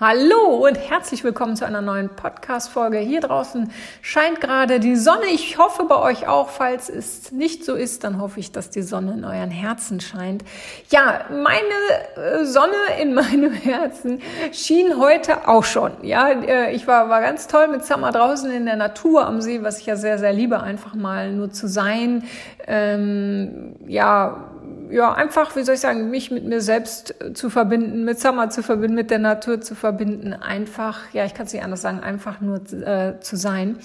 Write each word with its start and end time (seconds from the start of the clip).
Hallo 0.00 0.66
und 0.66 0.76
herzlich 0.76 1.24
willkommen 1.24 1.56
zu 1.56 1.66
einer 1.66 1.82
neuen 1.82 2.08
Podcast-Folge. 2.08 2.96
Hier 2.96 3.20
draußen 3.20 3.70
scheint 4.00 4.40
gerade 4.40 4.80
die 4.80 4.96
Sonne. 4.96 5.26
Ich 5.30 5.58
hoffe 5.58 5.84
bei 5.84 5.96
euch 5.96 6.26
auch. 6.26 6.48
Falls 6.48 6.88
es 6.88 7.32
nicht 7.32 7.66
so 7.66 7.74
ist, 7.74 8.02
dann 8.02 8.18
hoffe 8.18 8.40
ich, 8.40 8.50
dass 8.50 8.70
die 8.70 8.80
Sonne 8.80 9.12
in 9.12 9.26
euren 9.26 9.50
Herzen 9.50 10.00
scheint. 10.00 10.42
Ja, 10.88 11.26
meine 11.28 12.40
äh, 12.40 12.46
Sonne 12.46 12.72
in 12.98 13.12
meinem 13.14 13.52
Herzen 13.52 14.22
schien 14.52 14.98
heute 14.98 15.46
auch 15.46 15.64
schon. 15.64 15.92
Ja, 16.00 16.30
äh, 16.30 16.74
ich 16.74 16.86
war, 16.86 17.10
war 17.10 17.20
ganz 17.20 17.46
toll 17.46 17.68
mit 17.68 17.84
Summer 17.84 18.10
draußen 18.10 18.50
in 18.50 18.64
der 18.64 18.76
Natur 18.76 19.26
am 19.26 19.42
See, 19.42 19.62
was 19.62 19.80
ich 19.80 19.84
ja 19.84 19.96
sehr, 19.96 20.18
sehr 20.18 20.32
liebe, 20.32 20.62
einfach 20.62 20.94
mal 20.94 21.30
nur 21.30 21.50
zu 21.50 21.68
sein. 21.68 22.24
Ähm, 22.66 23.74
ja, 23.86 24.50
ja, 24.90 25.12
einfach, 25.12 25.56
wie 25.56 25.62
soll 25.62 25.74
ich 25.74 25.80
sagen, 25.80 26.10
mich 26.10 26.30
mit 26.30 26.44
mir 26.44 26.60
selbst 26.60 27.14
äh, 27.22 27.32
zu 27.32 27.50
verbinden, 27.50 28.04
mit 28.04 28.18
Summer 28.18 28.50
zu 28.50 28.62
verbinden, 28.62 28.94
mit 28.94 29.10
der 29.10 29.18
Natur 29.18 29.60
zu 29.60 29.74
verbinden, 29.74 30.32
einfach, 30.32 30.98
ja, 31.12 31.24
ich 31.24 31.34
kann 31.34 31.46
es 31.46 31.52
nicht 31.52 31.62
anders 31.62 31.82
sagen, 31.82 32.00
einfach 32.00 32.40
nur 32.40 32.60
äh, 32.72 33.20
zu 33.20 33.36
sein. 33.36 33.78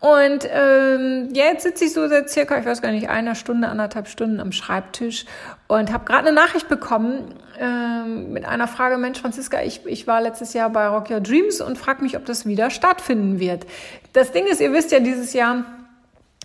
Und 0.00 0.48
ähm, 0.50 1.28
ja, 1.32 1.46
jetzt 1.46 1.62
sitze 1.62 1.84
ich 1.84 1.92
so 1.92 2.08
seit 2.08 2.30
circa, 2.30 2.58
ich 2.58 2.66
weiß 2.66 2.82
gar 2.82 2.92
nicht, 2.92 3.08
einer 3.08 3.34
Stunde, 3.34 3.68
anderthalb 3.68 4.08
Stunden 4.08 4.40
am 4.40 4.52
Schreibtisch 4.52 5.24
und 5.66 5.92
habe 5.92 6.04
gerade 6.04 6.28
eine 6.28 6.36
Nachricht 6.36 6.68
bekommen 6.68 7.34
ähm, 7.58 8.32
mit 8.32 8.44
einer 8.44 8.68
Frage, 8.68 8.98
Mensch, 8.98 9.20
Franziska, 9.20 9.62
ich, 9.62 9.84
ich 9.86 10.06
war 10.06 10.20
letztes 10.20 10.52
Jahr 10.52 10.70
bei 10.70 10.86
Rock 10.86 11.10
Your 11.10 11.20
Dreams 11.20 11.60
und 11.60 11.78
frage 11.78 12.02
mich, 12.02 12.16
ob 12.16 12.24
das 12.24 12.46
wieder 12.46 12.70
stattfinden 12.70 13.40
wird. 13.40 13.66
Das 14.12 14.32
Ding 14.32 14.46
ist, 14.46 14.60
ihr 14.60 14.72
wisst 14.72 14.92
ja, 14.92 15.00
dieses 15.00 15.32
Jahr 15.32 15.64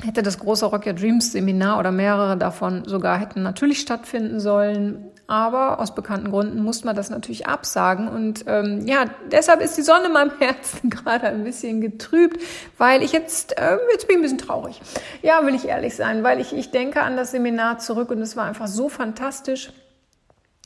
hätte 0.03 0.23
das 0.23 0.39
große 0.39 0.65
Rock 0.65 0.85
Your 0.85 0.93
Dreams 0.93 1.31
Seminar 1.31 1.79
oder 1.79 1.91
mehrere 1.91 2.37
davon 2.37 2.83
sogar 2.85 3.17
hätten 3.17 3.43
natürlich 3.43 3.79
stattfinden 3.79 4.39
sollen. 4.39 5.05
Aber 5.25 5.79
aus 5.79 5.95
bekannten 5.95 6.31
Gründen 6.31 6.61
musste 6.61 6.85
man 6.85 6.95
das 6.95 7.09
natürlich 7.09 7.47
absagen. 7.47 8.09
Und 8.09 8.43
ähm, 8.47 8.85
ja, 8.85 9.05
deshalb 9.31 9.61
ist 9.61 9.77
die 9.77 9.81
Sonne 9.81 10.07
in 10.07 10.13
meinem 10.13 10.37
Herzen 10.37 10.89
gerade 10.91 11.27
ein 11.27 11.43
bisschen 11.43 11.79
getrübt, 11.79 12.41
weil 12.77 13.01
ich 13.01 13.13
jetzt, 13.13 13.57
äh, 13.57 13.77
jetzt 13.91 14.07
bin 14.07 14.17
ich 14.17 14.19
ein 14.19 14.21
bisschen 14.23 14.37
traurig. 14.37 14.81
Ja, 15.21 15.45
will 15.45 15.55
ich 15.55 15.65
ehrlich 15.65 15.95
sein, 15.95 16.23
weil 16.23 16.41
ich, 16.41 16.53
ich 16.53 16.71
denke 16.71 17.01
an 17.01 17.15
das 17.15 17.31
Seminar 17.31 17.79
zurück 17.79 18.09
und 18.09 18.19
es 18.19 18.35
war 18.35 18.45
einfach 18.45 18.67
so 18.67 18.89
fantastisch 18.89 19.71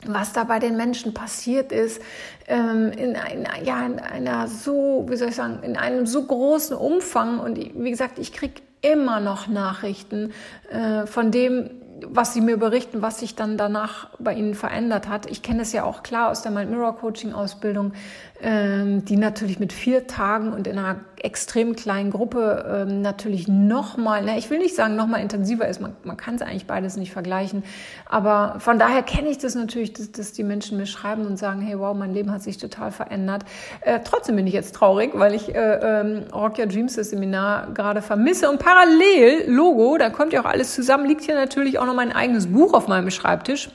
was 0.06 0.32
da 0.32 0.44
bei 0.44 0.60
den 0.60 0.76
Menschen 0.76 1.12
passiert 1.12 1.72
ist, 1.72 2.00
ähm, 2.46 2.92
in, 2.92 3.16
ein, 3.16 3.48
ja, 3.64 3.84
in 3.84 3.98
einer 3.98 4.46
so, 4.46 5.06
wie 5.08 5.16
soll 5.16 5.30
ich 5.30 5.34
sagen, 5.34 5.60
in 5.62 5.76
einem 5.76 6.06
so 6.06 6.24
großen 6.24 6.76
Umfang. 6.76 7.40
Und 7.40 7.58
wie 7.58 7.90
gesagt, 7.90 8.20
ich 8.20 8.32
kriege 8.32 8.62
immer 8.80 9.20
noch 9.20 9.48
Nachrichten 9.48 10.32
äh, 10.70 11.06
von 11.06 11.30
dem, 11.30 11.70
was 12.06 12.32
sie 12.32 12.40
mir 12.40 12.58
berichten, 12.58 13.02
was 13.02 13.18
sich 13.18 13.34
dann 13.34 13.56
danach 13.56 14.10
bei 14.18 14.34
ihnen 14.34 14.54
verändert 14.54 15.08
hat. 15.08 15.26
Ich 15.26 15.42
kenne 15.42 15.62
es 15.62 15.72
ja 15.72 15.84
auch 15.84 16.02
klar 16.02 16.30
aus 16.30 16.42
der 16.42 16.52
Mind 16.52 16.70
Mirror 16.70 16.96
Coaching 16.96 17.32
Ausbildung, 17.32 17.92
ähm, 18.40 19.04
die 19.04 19.16
natürlich 19.16 19.58
mit 19.58 19.72
vier 19.72 20.06
Tagen 20.06 20.52
und 20.52 20.66
in 20.66 20.78
einer 20.78 21.00
extrem 21.24 21.76
kleinen 21.76 22.10
Gruppe 22.10 22.86
ähm, 22.88 23.02
natürlich 23.02 23.48
nochmal, 23.48 24.24
ne, 24.24 24.38
ich 24.38 24.50
will 24.50 24.58
nicht 24.58 24.74
sagen 24.74 24.96
nochmal 24.96 25.20
intensiver 25.20 25.68
ist, 25.68 25.80
man, 25.80 25.94
man 26.04 26.16
kann 26.16 26.34
es 26.34 26.42
eigentlich 26.42 26.66
beides 26.66 26.96
nicht 26.96 27.12
vergleichen, 27.12 27.62
aber 28.06 28.56
von 28.58 28.78
daher 28.78 29.02
kenne 29.02 29.28
ich 29.28 29.38
das 29.38 29.54
natürlich, 29.54 29.92
dass, 29.92 30.12
dass 30.12 30.32
die 30.32 30.44
Menschen 30.44 30.78
mir 30.78 30.86
schreiben 30.86 31.26
und 31.26 31.36
sagen, 31.36 31.60
hey 31.60 31.78
wow, 31.78 31.96
mein 31.96 32.12
Leben 32.12 32.32
hat 32.32 32.42
sich 32.42 32.58
total 32.58 32.90
verändert. 32.90 33.44
Äh, 33.80 34.00
trotzdem 34.04 34.36
bin 34.36 34.46
ich 34.46 34.54
jetzt 34.54 34.74
traurig, 34.74 35.12
weil 35.14 35.34
ich 35.34 35.54
äh, 35.54 36.00
ähm, 36.00 36.24
Rock 36.32 36.58
Your 36.58 36.66
Dreams, 36.66 36.96
das 36.96 37.10
Seminar, 37.10 37.68
gerade 37.74 38.02
vermisse 38.02 38.48
und 38.50 38.58
parallel, 38.58 39.44
Logo, 39.48 39.98
da 39.98 40.10
kommt 40.10 40.32
ja 40.32 40.40
auch 40.42 40.46
alles 40.46 40.74
zusammen, 40.74 41.06
liegt 41.06 41.22
hier 41.22 41.34
natürlich 41.34 41.78
auch 41.78 41.86
noch 41.86 41.94
mein 41.94 42.12
eigenes 42.12 42.46
Buch 42.46 42.74
auf 42.74 42.88
meinem 42.88 43.10
Schreibtisch. 43.10 43.70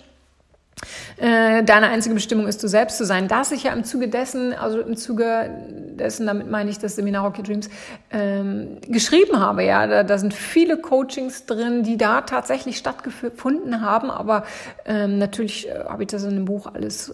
Äh, 1.18 1.64
deine 1.64 1.88
einzige 1.88 2.16
Bestimmung 2.16 2.48
ist, 2.48 2.64
du 2.64 2.68
selbst 2.68 2.98
zu 2.98 3.06
sein. 3.06 3.28
Das 3.28 3.52
ich 3.52 3.64
ja 3.64 3.74
im 3.74 3.84
Zuge 3.84 4.08
dessen, 4.08 4.54
also 4.54 4.80
im 4.80 4.96
Zuge 4.96 5.50
dessen, 5.98 6.28
damit 6.28 6.50
meine 6.50 6.70
ich 6.70 6.80
das 6.80 6.96
Seminar 6.96 7.26
Rocket 7.26 7.48
Dreams, 7.48 7.70
ähm, 8.12 8.78
geschrieben 8.88 9.40
habe. 9.40 9.64
Ja, 9.64 9.88
da, 9.88 10.04
da 10.04 10.18
sind 10.18 10.34
viele 10.34 10.78
Coachings 10.78 11.46
drin, 11.46 11.84
die 11.84 11.98
da 11.98 12.22
tatsächlich 12.22 12.78
stattgefunden 12.78 13.82
haben. 13.82 14.10
Aber 14.10 14.44
ähm, 14.86 15.18
natürlich 15.18 15.70
äh, 15.70 15.84
habe 15.88 16.04
ich 16.04 16.08
das 16.08 16.24
in 16.24 16.36
dem 16.36 16.46
Buch 16.46 16.68
alles 16.74 17.10
äh, 17.10 17.14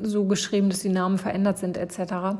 so 0.00 0.24
geschrieben, 0.24 0.70
dass 0.70 0.80
die 0.80 0.88
Namen 0.88 1.18
verändert 1.18 1.58
sind 1.58 1.76
etc. 1.76 2.38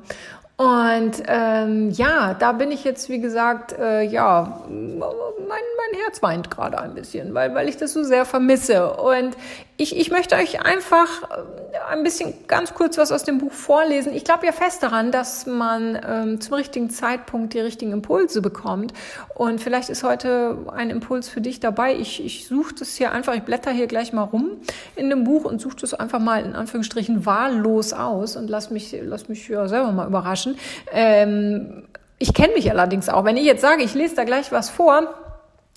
Und 0.57 1.21
ähm, 1.27 1.91
ja, 1.91 2.35
da 2.35 2.53
bin 2.53 2.71
ich 2.71 2.85
jetzt, 2.85 3.09
wie 3.09 3.21
gesagt, 3.21 3.73
äh, 3.73 4.03
ja, 4.03 4.63
mein, 4.69 4.99
mein 4.99 6.01
Herz 6.03 6.23
weint 6.23 6.49
gerade 6.49 6.79
ein 6.79 6.95
bisschen, 6.95 7.35
weil, 7.35 7.53
weil 7.57 7.69
ich 7.69 7.77
das 7.77 7.93
so 7.93 8.05
sehr 8.05 8.25
vermisse. 8.25 8.93
Und 8.93 9.37
ich, 9.77 9.97
ich 9.97 10.13
möchte 10.13 10.37
euch 10.37 10.65
einfach 10.65 11.25
äh, 11.25 11.91
ein 11.91 12.05
bisschen 12.05 12.35
ganz 12.47 12.73
kurz 12.75 12.99
was 12.99 13.11
aus 13.11 13.25
dem 13.25 13.39
Buch 13.39 13.51
vorlesen. 13.51 14.15
Ich 14.15 14.23
glaube 14.23 14.47
ja 14.47 14.53
fest 14.53 14.85
daran, 14.85 15.11
dass 15.11 15.47
man 15.47 15.99
ähm, 16.09 16.41
zum 16.41 16.55
richtigen 16.55 16.89
Zeitpunkt 16.89 17.53
die 17.55 17.59
richtigen 17.59 17.91
Impulse 17.91 18.41
bekommt. 18.41 18.93
Und 19.35 19.61
vielleicht 19.61 19.89
ist 19.89 20.05
heute 20.05 20.59
ein 20.73 20.91
Impuls 20.91 21.29
für 21.29 21.41
dich 21.41 21.59
dabei. 21.59 21.97
Ich, 21.97 22.25
ich 22.25 22.47
suche 22.47 22.77
das 22.79 22.95
hier 22.95 23.11
einfach, 23.11 23.35
ich 23.35 23.43
blätter 23.43 23.73
hier 23.73 23.89
gleich 23.89 24.13
mal 24.13 24.23
rum 24.23 24.53
in 24.95 25.11
dem 25.11 25.25
Buch 25.25 25.45
und 25.45 25.61
suche 25.61 25.79
das 25.81 25.95
einfach 25.95 26.21
mal 26.21 26.45
in 26.45 26.55
Anführungsstrichen 26.55 27.27
wahllos 27.27 27.93
aus 27.93 28.37
und 28.37 28.49
lass 28.49 28.71
mich, 28.71 28.97
lass 29.03 29.29
mich 29.29 29.49
ja 29.49 29.67
selber 29.67 29.91
mal 29.91 30.07
überraschen 30.07 30.44
überraschen. 30.45 30.57
Ähm, 30.93 31.85
ich 32.19 32.33
kenne 32.33 32.55
mich 32.55 32.71
allerdings 32.71 33.09
auch. 33.09 33.25
Wenn 33.25 33.37
ich 33.37 33.45
jetzt 33.45 33.63
sage, 33.63 33.83
ich 33.83 33.95
lese 33.95 34.17
da 34.17 34.25
gleich 34.25 34.53
was 34.53 34.71
vor, 34.71 35.15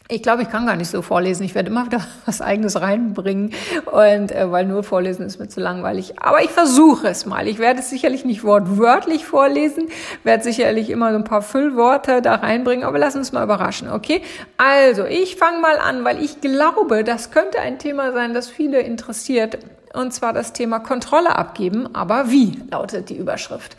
ich 0.10 0.24
glaube, 0.24 0.42
ich 0.42 0.50
kann 0.50 0.66
gar 0.66 0.78
nicht 0.78 0.90
so 0.90 1.02
vorlesen. 1.02 1.44
Ich 1.44 1.54
werde 1.54 1.70
immer 1.70 1.86
wieder 1.86 2.00
was 2.26 2.42
Eigenes 2.42 2.80
reinbringen. 2.80 3.54
Und 3.92 4.32
äh, 4.32 4.50
weil 4.50 4.66
nur 4.66 4.84
vorlesen 4.84 5.26
ist 5.26 5.38
mir 5.38 5.50
zu 5.50 5.60
langweilig. 5.60 6.22
Aber 6.22 6.42
ich 6.42 6.50
versuche 6.50 7.08
es 7.10 7.26
mal. 7.26 7.46
Ich 7.48 7.60
werde 7.60 7.80
es 7.80 7.90
sicherlich 7.90 8.24
nicht 8.24 8.46
wortwörtlich 8.46 9.26
vorlesen, 9.26 9.90
werde 10.24 10.44
sicherlich 10.44 10.90
immer 10.90 11.12
so 11.12 11.18
ein 11.18 11.26
paar 11.26 11.42
Füllworte 11.42 12.22
da 12.22 12.36
reinbringen, 12.36 12.86
aber 12.86 13.00
lass 13.00 13.18
uns 13.18 13.34
mal 13.34 13.44
überraschen, 13.44 13.90
okay? 13.90 14.22
Also, 14.56 15.04
ich 15.04 15.36
fange 15.36 15.60
mal 15.60 15.78
an, 15.78 16.06
weil 16.06 16.24
ich 16.24 16.40
glaube, 16.40 17.04
das 17.04 17.32
könnte 17.32 17.60
ein 17.60 17.78
Thema 17.78 18.14
sein, 18.14 18.34
das 18.34 18.48
viele 18.48 18.80
interessiert 18.80 19.58
und 19.98 20.14
zwar 20.14 20.34
das 20.34 20.54
Thema 20.54 20.80
Kontrolle 20.80 21.36
abgeben. 21.36 21.94
Aber 21.94 22.30
wie 22.30 22.60
lautet 22.70 23.10
die 23.10 23.18
Überschrift? 23.18 23.76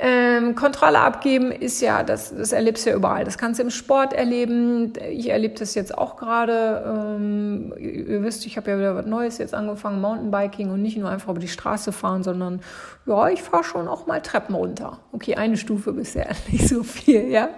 Ähm, 0.00 0.54
Kontrolle 0.54 1.00
abgeben 1.00 1.52
ist 1.52 1.80
ja, 1.80 2.02
das, 2.02 2.34
das 2.34 2.52
erlebst 2.52 2.84
du 2.84 2.90
ja 2.90 2.96
überall. 2.96 3.24
Das 3.24 3.38
kannst 3.38 3.58
du 3.58 3.64
im 3.64 3.70
Sport 3.70 4.12
erleben. 4.12 4.92
Ich 5.10 5.30
erlebe 5.30 5.54
das 5.58 5.74
jetzt 5.74 5.96
auch 5.96 6.16
gerade. 6.16 7.16
Ähm, 7.16 7.72
ihr 7.78 8.22
wisst, 8.22 8.46
ich 8.46 8.56
habe 8.56 8.70
ja 8.70 8.78
wieder 8.78 8.96
was 8.96 9.06
Neues 9.06 9.38
jetzt 9.38 9.54
angefangen, 9.54 10.00
Mountainbiking 10.00 10.70
und 10.70 10.82
nicht 10.82 10.96
nur 10.96 11.08
einfach 11.08 11.28
über 11.28 11.40
die 11.40 11.48
Straße 11.48 11.92
fahren, 11.92 12.22
sondern 12.22 12.60
ja, 13.06 13.28
ich 13.28 13.42
fahre 13.42 13.64
schon 13.64 13.88
auch 13.88 14.06
mal 14.06 14.20
Treppen 14.20 14.54
runter. 14.54 14.98
Okay, 15.12 15.36
eine 15.36 15.56
Stufe 15.56 15.92
bisher, 15.92 16.30
nicht 16.50 16.68
so 16.68 16.82
viel, 16.82 17.28
ja. 17.28 17.48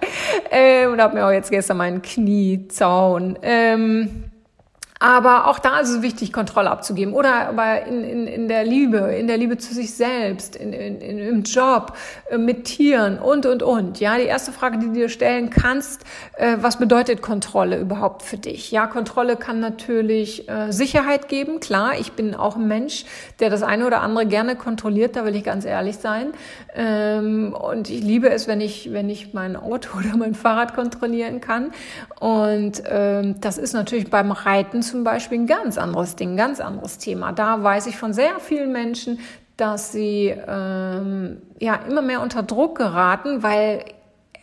Ähm, 0.50 0.92
und 0.92 1.00
habe 1.00 1.14
mir 1.14 1.26
auch 1.26 1.32
jetzt 1.32 1.50
gestern 1.50 1.78
meinen 1.78 2.02
Kniezaun. 2.02 3.38
Ähm, 3.42 4.24
aber 5.04 5.48
auch 5.48 5.58
da 5.58 5.80
ist 5.80 5.90
es 5.90 6.00
wichtig, 6.00 6.32
Kontrolle 6.32 6.70
abzugeben. 6.70 7.12
Oder 7.12 7.48
aber 7.48 7.84
in, 7.84 8.02
in, 8.02 8.26
in 8.26 8.48
der 8.48 8.64
Liebe, 8.64 8.96
in 8.96 9.26
der 9.26 9.36
Liebe 9.36 9.58
zu 9.58 9.74
sich 9.74 9.92
selbst, 9.92 10.56
in, 10.56 10.72
in, 10.72 10.98
im 11.18 11.42
Job, 11.42 11.92
äh, 12.30 12.38
mit 12.38 12.64
Tieren 12.64 13.18
und, 13.18 13.44
und, 13.44 13.62
und. 13.62 14.00
Ja, 14.00 14.16
die 14.16 14.24
erste 14.24 14.50
Frage, 14.50 14.78
die 14.78 14.86
du 14.86 14.92
dir 14.94 15.10
stellen 15.10 15.50
kannst, 15.50 16.04
äh, 16.38 16.56
was 16.58 16.78
bedeutet 16.78 17.20
Kontrolle 17.20 17.78
überhaupt 17.78 18.22
für 18.22 18.38
dich? 18.38 18.70
Ja, 18.70 18.86
Kontrolle 18.86 19.36
kann 19.36 19.60
natürlich 19.60 20.48
äh, 20.48 20.72
Sicherheit 20.72 21.28
geben. 21.28 21.60
Klar, 21.60 21.98
ich 22.00 22.12
bin 22.12 22.34
auch 22.34 22.56
ein 22.56 22.66
Mensch, 22.66 23.04
der 23.40 23.50
das 23.50 23.62
eine 23.62 23.86
oder 23.86 24.00
andere 24.00 24.24
gerne 24.24 24.56
kontrolliert, 24.56 25.16
da 25.16 25.26
will 25.26 25.36
ich 25.36 25.44
ganz 25.44 25.66
ehrlich 25.66 25.98
sein. 25.98 26.28
Ähm, 26.74 27.52
und 27.52 27.90
ich 27.90 28.02
liebe 28.02 28.30
es, 28.30 28.48
wenn 28.48 28.62
ich, 28.62 28.90
wenn 28.90 29.10
ich 29.10 29.34
mein 29.34 29.56
Auto 29.56 29.98
oder 29.98 30.16
mein 30.16 30.34
Fahrrad 30.34 30.74
kontrollieren 30.74 31.42
kann. 31.42 31.72
Und 32.20 32.82
ähm, 32.88 33.38
das 33.42 33.58
ist 33.58 33.74
natürlich 33.74 34.08
beim 34.08 34.32
Reiten 34.32 34.80
zum 34.94 35.02
Beispiel 35.02 35.40
ein 35.40 35.48
ganz 35.48 35.76
anderes 35.76 36.14
Ding, 36.14 36.34
ein 36.34 36.36
ganz 36.36 36.60
anderes 36.60 36.98
Thema. 36.98 37.32
Da 37.32 37.64
weiß 37.64 37.88
ich 37.88 37.96
von 37.96 38.12
sehr 38.12 38.38
vielen 38.38 38.70
Menschen, 38.70 39.18
dass 39.56 39.90
sie 39.90 40.32
ähm, 40.46 41.42
ja 41.58 41.74
immer 41.88 42.00
mehr 42.00 42.20
unter 42.20 42.44
Druck 42.44 42.78
geraten, 42.78 43.42
weil 43.42 43.84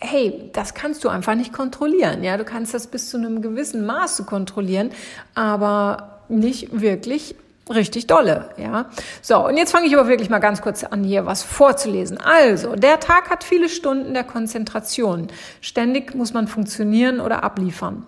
hey, 0.02 0.50
das 0.52 0.74
kannst 0.74 1.06
du 1.06 1.10
einfach 1.10 1.36
nicht 1.36 1.54
kontrollieren. 1.54 2.22
Ja, 2.22 2.36
du 2.36 2.44
kannst 2.44 2.74
das 2.74 2.88
bis 2.88 3.10
zu 3.10 3.16
einem 3.16 3.42
gewissen 3.42 3.86
Maße 3.86 4.26
kontrollieren, 4.26 4.90
aber 5.36 6.20
nicht 6.28 6.82
wirklich 6.82 7.36
richtig 7.70 8.08
dolle, 8.08 8.50
ja. 8.58 8.88
So, 9.22 9.48
und 9.48 9.56
jetzt 9.56 9.72
fange 9.72 9.88
ich 9.88 9.98
aber 9.98 10.10
wirklich 10.10 10.30
mal 10.30 10.40
ganz 10.40 10.62
kurz 10.62 10.84
an, 10.84 11.06
hier 11.06 11.26
was 11.26 11.44
vorzulesen. 11.44 12.18
Also, 12.18 12.76
der 12.76 13.00
Tag 13.00 13.30
hat 13.30 13.46
viele 13.46 13.70
Stunden 13.70 14.14
der 14.14 14.26
Konzentration. 14.26 15.28
Ständig 15.62 16.14
muss 16.14 16.34
man 16.34 16.50
funktionieren 16.50 17.22
oder 17.22 17.46
abliefern. 17.46 18.06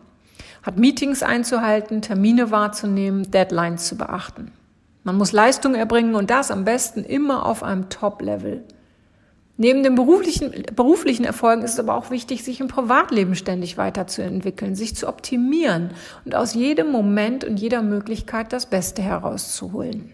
Hat 0.63 0.77
Meetings 0.77 1.21
einzuhalten, 1.21 2.01
Termine 2.01 2.49
wahrzunehmen, 2.49 3.29
Deadlines 3.29 3.87
zu 3.87 3.97
beachten. 3.97 4.51
Man 5.03 5.17
muss 5.17 5.33
Leistung 5.33 5.75
erbringen 5.75 6.15
und 6.15 6.29
das 6.29 6.49
am 6.49 6.63
besten 6.63 7.03
immer 7.03 7.45
auf 7.45 7.61
einem 7.61 7.89
Top-Level. 7.89 8.63
Neben 9.57 9.83
den 9.83 9.93
beruflichen, 9.93 10.51
beruflichen 10.75 11.25
Erfolgen 11.25 11.61
ist 11.61 11.73
es 11.73 11.79
aber 11.79 11.95
auch 11.95 12.09
wichtig, 12.09 12.43
sich 12.43 12.59
im 12.59 12.69
Privatleben 12.69 13.35
ständig 13.35 13.77
weiterzuentwickeln, 13.77 14.75
sich 14.75 14.95
zu 14.95 15.07
optimieren 15.07 15.91
und 16.25 16.33
aus 16.33 16.55
jedem 16.55 16.91
Moment 16.91 17.43
und 17.43 17.57
jeder 17.57 17.83
Möglichkeit 17.83 18.51
das 18.51 18.65
Beste 18.65 19.03
herauszuholen. 19.03 20.11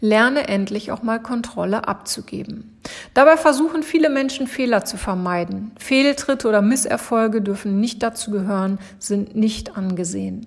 Lerne 0.00 0.48
endlich 0.48 0.92
auch 0.92 1.02
mal 1.02 1.20
Kontrolle 1.20 1.88
abzugeben. 1.88 2.78
Dabei 3.14 3.36
versuchen 3.36 3.82
viele 3.82 4.10
Menschen 4.10 4.46
Fehler 4.46 4.84
zu 4.84 4.96
vermeiden. 4.96 5.72
Fehltritte 5.78 6.48
oder 6.48 6.62
Misserfolge 6.62 7.42
dürfen 7.42 7.80
nicht 7.80 8.02
dazu 8.02 8.30
gehören, 8.30 8.78
sind 8.98 9.34
nicht 9.34 9.76
angesehen. 9.76 10.46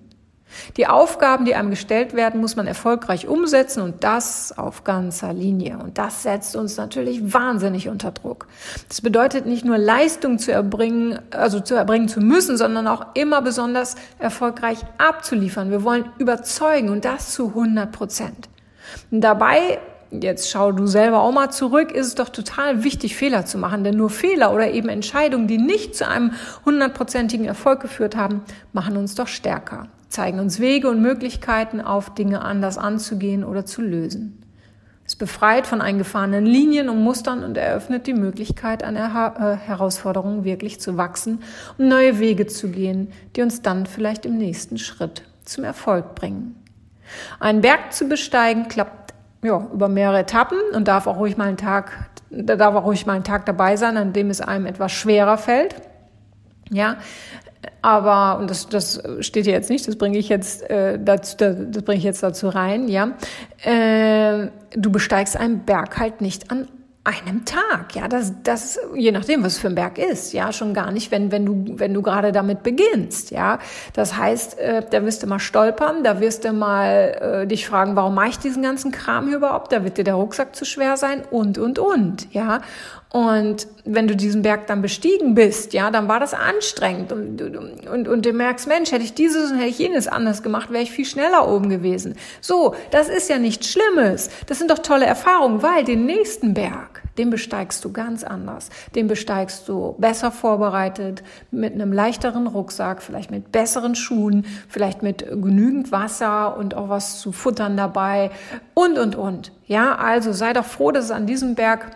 Die 0.77 0.87
Aufgaben, 0.87 1.45
die 1.45 1.55
einem 1.55 1.69
gestellt 1.69 2.13
werden, 2.13 2.39
muss 2.39 2.55
man 2.55 2.67
erfolgreich 2.67 3.27
umsetzen 3.27 3.81
und 3.81 4.03
das 4.03 4.57
auf 4.57 4.83
ganzer 4.83 5.33
Linie. 5.33 5.77
Und 5.77 5.97
das 5.97 6.23
setzt 6.23 6.55
uns 6.55 6.77
natürlich 6.77 7.33
wahnsinnig 7.33 7.89
unter 7.89 8.11
Druck. 8.11 8.47
Das 8.87 9.01
bedeutet 9.01 9.45
nicht 9.45 9.65
nur 9.65 9.77
Leistung 9.77 10.39
zu 10.39 10.51
erbringen, 10.51 11.19
also 11.31 11.59
zu 11.59 11.75
erbringen 11.75 12.07
zu 12.07 12.19
müssen, 12.19 12.57
sondern 12.57 12.87
auch 12.87 13.07
immer 13.13 13.41
besonders 13.41 13.95
erfolgreich 14.19 14.79
abzuliefern. 14.97 15.69
Wir 15.69 15.83
wollen 15.83 16.05
überzeugen 16.17 16.89
und 16.89 17.05
das 17.05 17.33
zu 17.33 17.49
100 17.49 17.91
Prozent. 17.91 18.49
Und 19.11 19.21
dabei 19.21 19.79
jetzt 20.09 20.49
schau 20.49 20.71
du 20.71 20.87
selber 20.87 21.19
auch 21.21 21.33
mal 21.33 21.49
zurück, 21.49 21.91
ist 21.91 22.07
es 22.07 22.15
doch 22.15 22.29
total 22.29 22.85
wichtig, 22.85 23.15
Fehler 23.17 23.45
zu 23.45 23.57
machen. 23.57 23.83
Denn 23.83 23.97
nur 23.97 24.09
Fehler 24.09 24.53
oder 24.53 24.71
eben 24.71 24.87
Entscheidungen, 24.87 25.47
die 25.47 25.57
nicht 25.57 25.95
zu 25.95 26.07
einem 26.07 26.31
hundertprozentigen 26.65 27.45
Erfolg 27.45 27.81
geführt 27.81 28.15
haben, 28.15 28.41
machen 28.71 28.95
uns 28.95 29.15
doch 29.15 29.27
stärker 29.27 29.89
zeigen 30.09 30.39
uns 30.39 30.59
Wege 30.59 30.89
und 30.89 31.01
Möglichkeiten 31.01 31.81
auf, 31.81 32.13
Dinge 32.13 32.41
anders 32.41 32.77
anzugehen 32.77 33.43
oder 33.43 33.65
zu 33.65 33.81
lösen. 33.81 34.41
Es 35.05 35.15
befreit 35.15 35.67
von 35.67 35.79
eingefahrenen 35.79 36.45
Linien 36.45 36.89
und 36.89 37.01
Mustern 37.01 37.43
und 37.43 37.55
eröffnet 37.55 38.07
die 38.07 38.13
Möglichkeit, 38.13 38.83
an 38.83 38.97
äh, 38.97 39.55
Herausforderungen 39.55 40.43
wirklich 40.43 40.81
zu 40.81 40.97
wachsen 40.97 41.43
und 41.77 41.87
neue 41.87 42.19
Wege 42.19 42.45
zu 42.45 42.69
gehen, 42.69 43.13
die 43.35 43.41
uns 43.41 43.61
dann 43.61 43.85
vielleicht 43.85 44.25
im 44.25 44.37
nächsten 44.37 44.77
Schritt 44.77 45.23
zum 45.45 45.63
Erfolg 45.63 46.13
bringen. 46.15 46.55
Einen 47.39 47.61
Berg 47.61 47.93
zu 47.93 48.07
besteigen 48.07 48.67
klappt 48.67 49.13
ja, 49.43 49.67
über 49.73 49.87
mehrere 49.87 50.19
Etappen 50.19 50.59
und 50.73 50.87
darf 50.87 51.07
auch 51.07 51.17
ruhig 51.17 51.37
mal 51.37 51.47
einen 51.47 51.57
Tag, 51.57 52.09
da 52.29 52.55
darf 52.55 52.75
auch 52.75 52.85
ruhig 52.85 53.05
mal 53.05 53.13
ein 53.13 53.23
Tag 53.23 53.45
dabei 53.45 53.75
sein, 53.75 53.97
an 53.97 54.13
dem 54.13 54.29
es 54.29 54.41
einem 54.41 54.65
etwas 54.65 54.91
schwerer 54.91 55.37
fällt. 55.37 55.75
Ja, 56.69 56.97
aber, 57.81 58.39
und 58.39 58.49
das, 58.49 58.67
das 58.67 59.01
steht 59.21 59.45
hier 59.45 59.53
jetzt 59.53 59.69
nicht, 59.69 59.87
das 59.87 59.95
bringe 59.97 60.17
ich 60.17 60.29
jetzt, 60.29 60.69
äh, 60.69 60.99
dazu, 61.01 61.37
das, 61.37 61.83
bringe 61.83 61.97
ich 61.97 62.03
jetzt 62.03 62.23
dazu 62.23 62.49
rein, 62.49 62.87
ja. 62.87 63.11
Äh, 63.63 64.49
du 64.71 64.91
besteigst 64.91 65.37
einen 65.37 65.65
Berg 65.65 65.97
halt 65.97 66.21
nicht 66.21 66.51
an 66.51 66.67
einem 67.07 67.45
Tag, 67.45 67.95
ja, 67.95 68.07
das, 68.07 68.33
das, 68.43 68.79
je 68.95 69.11
nachdem, 69.11 69.43
was 69.43 69.57
für 69.57 69.67
ein 69.67 69.75
Berg 69.75 69.97
ist, 69.97 70.33
ja, 70.33 70.51
schon 70.51 70.73
gar 70.73 70.91
nicht, 70.91 71.11
wenn, 71.11 71.31
wenn 71.31 71.45
du, 71.45 71.79
wenn 71.79 71.93
du 71.93 72.01
gerade 72.01 72.31
damit 72.31 72.63
beginnst, 72.63 73.31
ja. 73.31 73.59
Das 73.93 74.17
heißt, 74.17 74.59
äh, 74.59 74.83
da 74.89 75.03
wirst 75.03 75.23
du 75.23 75.27
mal 75.27 75.39
stolpern, 75.39 76.03
da 76.03 76.19
wirst 76.19 76.43
du 76.43 76.51
mal 76.51 77.43
äh, 77.43 77.47
dich 77.47 77.65
fragen, 77.65 77.95
warum 77.95 78.15
mache 78.15 78.29
ich 78.29 78.39
diesen 78.39 78.61
ganzen 78.61 78.91
Kram 78.91 79.27
hier 79.27 79.37
überhaupt? 79.37 79.71
Da 79.71 79.83
wird 79.83 79.97
dir 79.97 80.03
der 80.03 80.15
Rucksack 80.15 80.55
zu 80.55 80.65
schwer 80.65 80.97
sein 80.97 81.23
und, 81.29 81.57
und, 81.57 81.79
und, 81.79 82.33
ja. 82.33 82.61
Und 83.09 83.67
wenn 83.85 84.07
du 84.07 84.17
diesen 84.17 84.41
Berg 84.41 84.67
dann 84.67 84.81
bestiegen 84.81 85.33
bist, 85.33 85.73
ja, 85.73 85.91
dann 85.91 86.09
war 86.09 86.19
das 86.19 86.33
anstrengend 86.33 87.13
und, 87.13 87.41
und, 87.41 88.07
und 88.07 88.25
du 88.25 88.33
merkst, 88.33 88.67
Mensch, 88.67 88.91
hätte 88.91 89.03
ich 89.03 89.13
dieses 89.13 89.49
und 89.49 89.57
hätte 89.57 89.69
ich 89.69 89.79
jenes 89.79 90.09
anders 90.09 90.43
gemacht, 90.43 90.71
wäre 90.71 90.83
ich 90.83 90.91
viel 90.91 91.05
schneller 91.05 91.47
oben 91.47 91.69
gewesen. 91.69 92.15
So, 92.41 92.75
das 92.91 93.07
ist 93.07 93.29
ja 93.29 93.37
nichts 93.37 93.69
Schlimmes. 93.69 94.29
Das 94.47 94.59
sind 94.59 94.71
doch 94.71 94.79
tolle 94.79 95.05
Erfahrungen, 95.05 95.63
weil 95.63 95.85
den 95.85 96.05
nächsten 96.05 96.53
Berg, 96.53 97.01
den 97.17 97.29
besteigst 97.29 97.83
du 97.85 97.93
ganz 97.93 98.25
anders. 98.25 98.69
Den 98.93 99.07
besteigst 99.07 99.69
du 99.69 99.95
besser 99.97 100.29
vorbereitet, 100.29 101.23
mit 101.49 101.73
einem 101.73 101.93
leichteren 101.93 102.45
Rucksack, 102.45 103.01
vielleicht 103.01 103.31
mit 103.31 103.53
besseren 103.53 103.95
Schuhen, 103.95 104.45
vielleicht 104.67 105.01
mit 105.01 105.25
genügend 105.25 105.93
Wasser 105.93 106.57
und 106.57 106.75
auch 106.75 106.89
was 106.89 107.21
zu 107.21 107.31
futtern 107.31 107.77
dabei 107.77 108.31
und, 108.73 108.99
und, 108.99 109.15
und. 109.15 109.53
Ja, 109.65 109.95
also 109.95 110.33
sei 110.33 110.51
doch 110.51 110.65
froh, 110.65 110.91
dass 110.91 111.05
es 111.05 111.11
an 111.11 111.25
diesem 111.25 111.55
Berg 111.55 111.95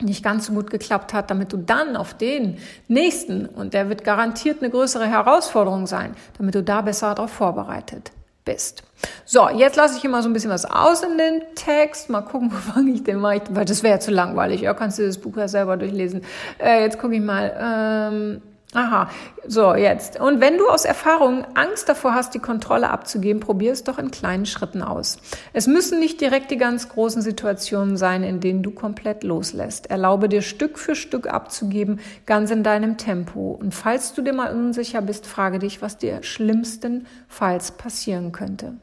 nicht 0.00 0.24
ganz 0.24 0.46
so 0.46 0.52
gut 0.52 0.70
geklappt 0.70 1.12
hat, 1.12 1.30
damit 1.30 1.52
du 1.52 1.56
dann 1.56 1.96
auf 1.96 2.14
den 2.14 2.58
nächsten, 2.88 3.46
und 3.46 3.74
der 3.74 3.88
wird 3.88 4.04
garantiert 4.04 4.60
eine 4.60 4.70
größere 4.70 5.06
Herausforderung 5.06 5.86
sein, 5.86 6.14
damit 6.38 6.54
du 6.54 6.62
da 6.62 6.82
besser 6.82 7.14
darauf 7.14 7.30
vorbereitet 7.30 8.10
bist. 8.44 8.82
So, 9.24 9.48
jetzt 9.48 9.76
lasse 9.76 9.94
ich 9.96 10.00
hier 10.00 10.10
mal 10.10 10.22
so 10.22 10.28
ein 10.28 10.32
bisschen 10.32 10.50
was 10.50 10.64
aus 10.64 11.02
in 11.02 11.16
den 11.16 11.42
Text. 11.54 12.10
Mal 12.10 12.22
gucken, 12.22 12.50
wo 12.52 12.56
fange 12.56 12.92
ich 12.92 13.04
denn 13.04 13.18
mal, 13.18 13.40
weil 13.50 13.64
das 13.64 13.82
wäre 13.82 13.94
ja 13.94 14.00
zu 14.00 14.10
langweilig. 14.10 14.62
Ja, 14.62 14.74
kannst 14.74 14.98
du 14.98 15.06
das 15.06 15.18
Buch 15.18 15.36
ja 15.36 15.48
selber 15.48 15.76
durchlesen. 15.76 16.22
Äh, 16.58 16.82
jetzt 16.82 16.98
gucke 16.98 17.14
ich 17.14 17.22
mal. 17.22 17.56
Ähm 17.60 18.42
Aha, 18.74 19.08
so 19.46 19.76
jetzt. 19.76 20.18
Und 20.18 20.40
wenn 20.40 20.58
du 20.58 20.68
aus 20.68 20.84
Erfahrung 20.84 21.46
Angst 21.54 21.88
davor 21.88 22.12
hast, 22.12 22.34
die 22.34 22.40
Kontrolle 22.40 22.90
abzugeben, 22.90 23.38
probier 23.38 23.70
es 23.70 23.84
doch 23.84 23.98
in 23.98 24.10
kleinen 24.10 24.46
Schritten 24.46 24.82
aus. 24.82 25.18
Es 25.52 25.68
müssen 25.68 26.00
nicht 26.00 26.20
direkt 26.20 26.50
die 26.50 26.56
ganz 26.56 26.88
großen 26.88 27.22
Situationen 27.22 27.96
sein, 27.96 28.24
in 28.24 28.40
denen 28.40 28.64
du 28.64 28.72
komplett 28.72 29.22
loslässt. 29.22 29.90
Erlaube 29.90 30.28
dir 30.28 30.42
Stück 30.42 30.76
für 30.76 30.96
Stück 30.96 31.28
abzugeben, 31.28 32.00
ganz 32.26 32.50
in 32.50 32.64
deinem 32.64 32.96
Tempo. 32.96 33.56
Und 33.60 33.72
falls 33.72 34.12
du 34.12 34.22
dir 34.22 34.32
mal 34.32 34.52
unsicher 34.52 35.02
bist, 35.02 35.28
frage 35.28 35.60
dich, 35.60 35.80
was 35.80 35.96
dir 35.96 36.24
schlimmstenfalls 36.24 37.72
passieren 37.72 38.32
könnte. 38.32 38.74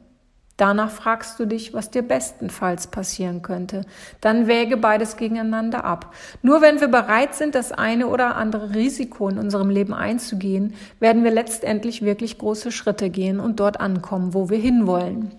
Danach 0.62 0.92
fragst 0.92 1.40
du 1.40 1.44
dich, 1.44 1.74
was 1.74 1.90
dir 1.90 2.02
bestenfalls 2.02 2.86
passieren 2.86 3.42
könnte. 3.42 3.80
Dann 4.20 4.46
wäge 4.46 4.76
beides 4.76 5.16
gegeneinander 5.16 5.84
ab. 5.84 6.14
Nur 6.40 6.62
wenn 6.62 6.80
wir 6.80 6.86
bereit 6.86 7.34
sind, 7.34 7.56
das 7.56 7.72
eine 7.72 8.06
oder 8.06 8.36
andere 8.36 8.72
Risiko 8.72 9.28
in 9.28 9.38
unserem 9.38 9.70
Leben 9.70 9.92
einzugehen, 9.92 10.74
werden 11.00 11.24
wir 11.24 11.32
letztendlich 11.32 12.02
wirklich 12.02 12.38
große 12.38 12.70
Schritte 12.70 13.10
gehen 13.10 13.40
und 13.40 13.58
dort 13.58 13.80
ankommen, 13.80 14.34
wo 14.34 14.50
wir 14.50 14.58
hinwollen. 14.58 15.32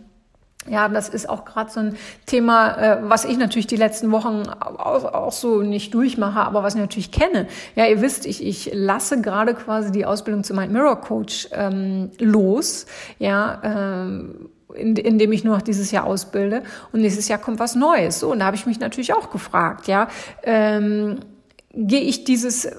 Ja, 0.69 0.89
das 0.89 1.07
ist 1.07 1.29
auch 1.29 1.45
gerade 1.45 1.71
so 1.71 1.79
ein 1.79 1.95
Thema, 2.25 2.75
äh, 2.75 2.97
was 3.03 3.23
ich 3.23 3.37
natürlich 3.37 3.67
die 3.67 3.77
letzten 3.77 4.11
Wochen 4.11 4.43
auch, 4.59 5.31
so 5.31 5.61
nicht 5.61 5.93
durchmache, 5.93 6.41
aber 6.41 6.63
was 6.63 6.75
ich 6.75 6.81
natürlich 6.81 7.11
kenne. 7.11 7.47
Ja, 7.75 7.85
ihr 7.85 8.01
wisst, 8.01 8.25
ich, 8.25 8.45
ich 8.45 8.71
lasse 8.73 9.21
gerade 9.21 9.53
quasi 9.53 9.93
die 9.93 10.05
Ausbildung 10.05 10.43
zum 10.43 10.57
Mind 10.57 10.73
Mirror 10.73 10.99
Coach 10.99 11.47
ähm, 11.53 12.11
los. 12.19 12.87
Ja, 13.19 13.61
ähm, 13.63 14.49
in, 14.75 14.95
in 14.95 15.17
dem 15.17 15.31
ich 15.31 15.43
nur 15.43 15.55
noch 15.55 15.61
dieses 15.61 15.91
Jahr 15.91 16.05
ausbilde. 16.05 16.63
Und 16.91 17.01
nächstes 17.01 17.27
Jahr 17.27 17.39
kommt 17.39 17.59
was 17.59 17.75
Neues. 17.75 18.19
So, 18.19 18.31
und 18.31 18.39
da 18.39 18.45
habe 18.45 18.55
ich 18.55 18.65
mich 18.65 18.79
natürlich 18.79 19.13
auch 19.13 19.29
gefragt, 19.31 19.87
ja, 19.87 20.07
ähm, 20.43 21.19
gehe 21.75 22.01
ich 22.01 22.23
dieses 22.23 22.69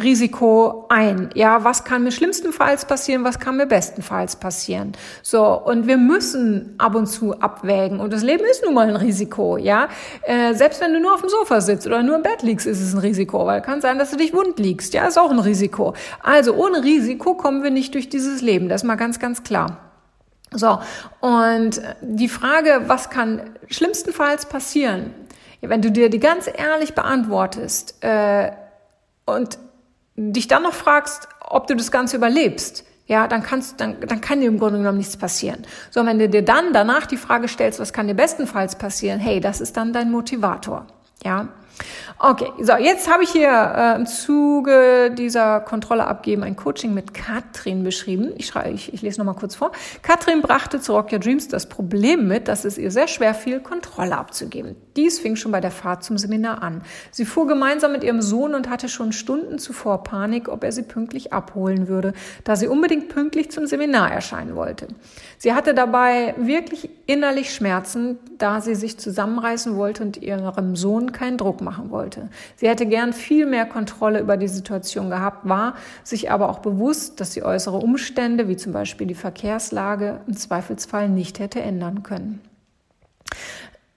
Risiko 0.00 0.86
ein? 0.88 1.30
Ja, 1.34 1.64
was 1.64 1.84
kann 1.84 2.04
mir 2.04 2.12
schlimmstenfalls 2.12 2.84
passieren? 2.84 3.24
Was 3.24 3.40
kann 3.40 3.56
mir 3.56 3.66
bestenfalls 3.66 4.36
passieren? 4.36 4.92
So, 5.22 5.44
und 5.44 5.88
wir 5.88 5.96
müssen 5.96 6.74
ab 6.78 6.94
und 6.94 7.06
zu 7.06 7.40
abwägen. 7.40 7.98
Und 7.98 8.12
das 8.12 8.22
Leben 8.22 8.44
ist 8.44 8.64
nun 8.64 8.74
mal 8.74 8.88
ein 8.88 8.96
Risiko, 8.96 9.56
ja. 9.56 9.88
Äh, 10.22 10.54
selbst 10.54 10.80
wenn 10.80 10.92
du 10.92 11.00
nur 11.00 11.14
auf 11.14 11.20
dem 11.20 11.30
Sofa 11.30 11.60
sitzt 11.60 11.86
oder 11.86 12.02
nur 12.02 12.16
im 12.16 12.22
Bett 12.22 12.42
liegst, 12.42 12.66
ist 12.66 12.80
es 12.80 12.94
ein 12.94 13.00
Risiko, 13.00 13.44
weil 13.44 13.60
kann 13.60 13.80
sein, 13.80 13.98
dass 13.98 14.12
du 14.12 14.16
dich 14.16 14.32
wund 14.32 14.58
liegst. 14.58 14.94
Ja, 14.94 15.06
ist 15.06 15.18
auch 15.18 15.30
ein 15.30 15.40
Risiko. 15.40 15.94
Also 16.22 16.54
ohne 16.54 16.84
Risiko 16.84 17.34
kommen 17.34 17.64
wir 17.64 17.70
nicht 17.70 17.94
durch 17.94 18.08
dieses 18.08 18.40
Leben. 18.40 18.68
Das 18.68 18.82
ist 18.82 18.86
mal 18.86 18.94
ganz, 18.94 19.18
ganz 19.18 19.42
klar. 19.42 19.93
So, 20.54 20.78
und 21.20 21.82
die 22.00 22.28
Frage, 22.28 22.84
was 22.86 23.10
kann 23.10 23.50
schlimmstenfalls 23.68 24.46
passieren, 24.46 25.12
wenn 25.60 25.82
du 25.82 25.90
dir 25.90 26.10
die 26.10 26.20
ganz 26.20 26.48
ehrlich 26.52 26.94
beantwortest 26.94 28.02
äh, 28.02 28.52
und 29.26 29.58
dich 30.16 30.48
dann 30.48 30.62
noch 30.62 30.74
fragst, 30.74 31.28
ob 31.40 31.66
du 31.66 31.74
das 31.74 31.90
Ganze 31.90 32.16
überlebst, 32.16 32.84
ja, 33.06 33.28
dann 33.28 33.42
kannst, 33.42 33.80
dann, 33.80 34.00
dann 34.00 34.20
kann 34.20 34.40
dir 34.40 34.48
im 34.48 34.58
Grunde 34.58 34.78
genommen 34.78 34.98
nichts 34.98 35.16
passieren. 35.16 35.62
So, 35.90 36.04
wenn 36.06 36.18
du 36.18 36.28
dir 36.28 36.42
dann 36.42 36.72
danach 36.72 37.06
die 37.06 37.16
Frage 37.16 37.48
stellst, 37.48 37.78
was 37.78 37.92
kann 37.92 38.06
dir 38.06 38.14
bestenfalls 38.14 38.76
passieren, 38.76 39.20
hey, 39.20 39.40
das 39.40 39.60
ist 39.60 39.76
dann 39.76 39.92
dein 39.92 40.10
Motivator, 40.10 40.86
ja. 41.22 41.48
Okay, 42.18 42.50
so 42.60 42.74
jetzt 42.74 43.12
habe 43.12 43.24
ich 43.24 43.30
hier 43.30 43.50
äh, 43.50 43.96
im 43.96 44.06
Zuge 44.06 45.10
dieser 45.10 45.60
Kontrolle 45.60 46.06
abgeben 46.06 46.42
ein 46.44 46.54
Coaching 46.54 46.94
mit 46.94 47.12
Katrin 47.12 47.82
beschrieben. 47.82 48.32
Ich, 48.36 48.46
schreibe, 48.46 48.70
ich, 48.70 48.94
ich 48.94 49.02
lese 49.02 49.18
nochmal 49.18 49.34
kurz 49.34 49.56
vor. 49.56 49.72
Katrin 50.02 50.40
brachte 50.40 50.80
zu 50.80 50.92
Rock 50.92 51.12
Your 51.12 51.18
Dreams 51.18 51.48
das 51.48 51.68
Problem 51.68 52.28
mit, 52.28 52.46
dass 52.46 52.64
es 52.64 52.78
ihr 52.78 52.90
sehr 52.90 53.08
schwer 53.08 53.34
fiel, 53.34 53.60
Kontrolle 53.60 54.16
abzugeben. 54.16 54.76
Dies 54.96 55.18
fing 55.18 55.34
schon 55.34 55.50
bei 55.50 55.60
der 55.60 55.72
Fahrt 55.72 56.04
zum 56.04 56.16
Seminar 56.16 56.62
an. 56.62 56.82
Sie 57.10 57.24
fuhr 57.24 57.48
gemeinsam 57.48 57.90
mit 57.90 58.04
ihrem 58.04 58.22
Sohn 58.22 58.54
und 58.54 58.70
hatte 58.70 58.88
schon 58.88 59.12
Stunden 59.12 59.58
zuvor 59.58 60.04
Panik, 60.04 60.48
ob 60.48 60.62
er 60.62 60.70
sie 60.70 60.82
pünktlich 60.82 61.32
abholen 61.32 61.88
würde, 61.88 62.12
da 62.44 62.54
sie 62.54 62.68
unbedingt 62.68 63.08
pünktlich 63.08 63.50
zum 63.50 63.66
Seminar 63.66 64.12
erscheinen 64.12 64.54
wollte. 64.54 64.86
Sie 65.38 65.52
hatte 65.52 65.74
dabei 65.74 66.34
wirklich 66.38 66.90
innerlich 67.06 67.52
Schmerzen, 67.52 68.18
da 68.38 68.60
sie 68.60 68.76
sich 68.76 68.98
zusammenreißen 68.98 69.76
wollte 69.76 70.04
und 70.04 70.16
ihrem 70.22 70.76
Sohn 70.76 71.12
keinen 71.12 71.38
Druck 71.38 71.60
machen 71.64 71.90
wollte. 71.90 72.28
Sie 72.56 72.68
hätte 72.68 72.86
gern 72.86 73.12
viel 73.12 73.46
mehr 73.46 73.66
Kontrolle 73.66 74.20
über 74.20 74.36
die 74.36 74.48
Situation 74.48 75.10
gehabt, 75.10 75.48
war 75.48 75.74
sich 76.04 76.30
aber 76.30 76.48
auch 76.50 76.60
bewusst, 76.60 77.20
dass 77.20 77.32
sie 77.32 77.42
äußere 77.42 77.78
Umstände, 77.78 78.48
wie 78.48 78.56
zum 78.56 78.72
Beispiel 78.72 79.06
die 79.06 79.14
Verkehrslage, 79.14 80.20
im 80.26 80.36
Zweifelsfall 80.36 81.08
nicht 81.08 81.38
hätte 81.38 81.60
ändern 81.60 82.02
können. 82.02 82.40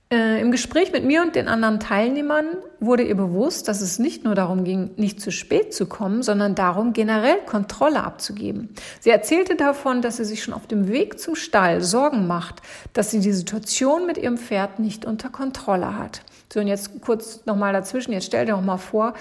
Äh, 0.09 0.39
Im 0.39 0.51
Gespräch 0.51 0.93
mit 0.93 1.03
mir 1.03 1.21
und 1.21 1.36
den 1.36 1.50
anderen 1.50 1.81
Teilnehmern 1.81 2.45
wurde 2.79 3.03
ihr 3.03 3.15
bewusst, 3.15 3.67
dass 3.67 3.81
es 3.81 4.00
nicht 4.00 4.24
nur 4.24 4.36
darum 4.36 4.63
ging, 4.63 4.91
nicht 4.95 5.19
zu 5.19 5.31
spät 5.31 5.74
zu 5.74 5.86
kommen, 5.86 6.24
sondern 6.24 6.55
darum, 6.55 6.93
generell 6.93 7.39
Kontrolle 7.45 8.01
abzugeben. 8.03 8.69
Sie 9.01 9.09
erzählte 9.09 9.57
davon, 9.57 10.01
dass 10.01 10.15
sie 10.15 10.24
sich 10.24 10.43
schon 10.43 10.53
auf 10.53 10.65
dem 10.65 10.88
Weg 10.88 11.19
zum 11.19 11.36
Stall 11.36 11.81
Sorgen 11.81 12.25
macht, 12.25 12.62
dass 12.93 13.12
sie 13.12 13.19
die 13.19 13.33
Situation 13.33 14.05
mit 14.05 14.17
ihrem 14.17 14.38
Pferd 14.38 14.79
nicht 14.79 15.03
unter 15.03 15.27
Kontrolle 15.27 15.97
hat. 15.97 16.21
So, 16.51 16.60
und 16.60 16.68
jetzt 16.68 17.01
kurz 17.01 17.46
nochmal 17.46 17.74
dazwischen, 17.74 18.13
jetzt 18.13 18.25
stell 18.25 18.46
dir 18.46 18.54
doch 18.54 18.62
mal 18.62 18.77
vor, 18.77 19.13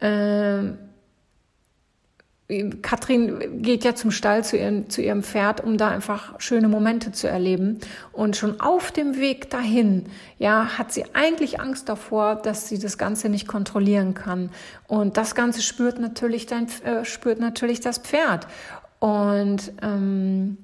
äh, 0.00 0.72
Katrin 2.82 3.62
geht 3.62 3.84
ja 3.84 3.94
zum 3.94 4.10
Stall 4.10 4.44
zu 4.44 4.56
ihrem, 4.56 4.90
zu 4.90 5.00
ihrem 5.00 5.22
Pferd, 5.22 5.62
um 5.62 5.78
da 5.78 5.88
einfach 5.88 6.38
schöne 6.38 6.68
Momente 6.68 7.12
zu 7.12 7.28
erleben. 7.28 7.78
Und 8.12 8.36
schon 8.36 8.60
auf 8.60 8.92
dem 8.92 9.16
Weg 9.16 9.48
dahin, 9.50 10.06
ja, 10.38 10.76
hat 10.76 10.92
sie 10.92 11.04
eigentlich 11.14 11.60
Angst 11.60 11.88
davor, 11.88 12.36
dass 12.36 12.68
sie 12.68 12.78
das 12.78 12.98
Ganze 12.98 13.28
nicht 13.28 13.46
kontrollieren 13.46 14.14
kann. 14.14 14.50
Und 14.86 15.16
das 15.16 15.34
Ganze 15.34 15.62
spürt 15.62 15.98
natürlich 15.98 16.46
dein, 16.46 16.66
äh, 16.84 17.04
spürt 17.04 17.40
natürlich 17.40 17.80
das 17.80 17.98
Pferd. 17.98 18.46
Und 18.98 19.72
ähm, 19.80 20.58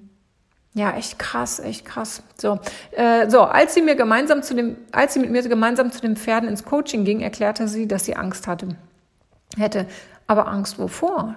ja, 0.78 0.96
echt 0.96 1.18
krass, 1.18 1.58
echt 1.58 1.84
krass. 1.84 2.22
So, 2.36 2.60
äh, 2.92 3.28
so, 3.28 3.42
als 3.42 3.74
sie 3.74 3.82
mir 3.82 3.96
gemeinsam 3.96 4.42
zu 4.44 4.54
dem, 4.54 4.76
als 4.92 5.14
sie 5.14 5.20
mit 5.20 5.30
mir 5.30 5.42
gemeinsam 5.42 5.90
zu 5.90 6.00
den 6.00 6.16
Pferden 6.16 6.48
ins 6.48 6.64
Coaching 6.64 7.04
ging, 7.04 7.20
erklärte 7.20 7.66
sie, 7.66 7.88
dass 7.88 8.04
sie 8.04 8.14
Angst 8.14 8.46
hatte, 8.46 8.68
hätte. 9.56 9.86
Aber 10.28 10.46
Angst 10.46 10.78
wovor? 10.78 11.34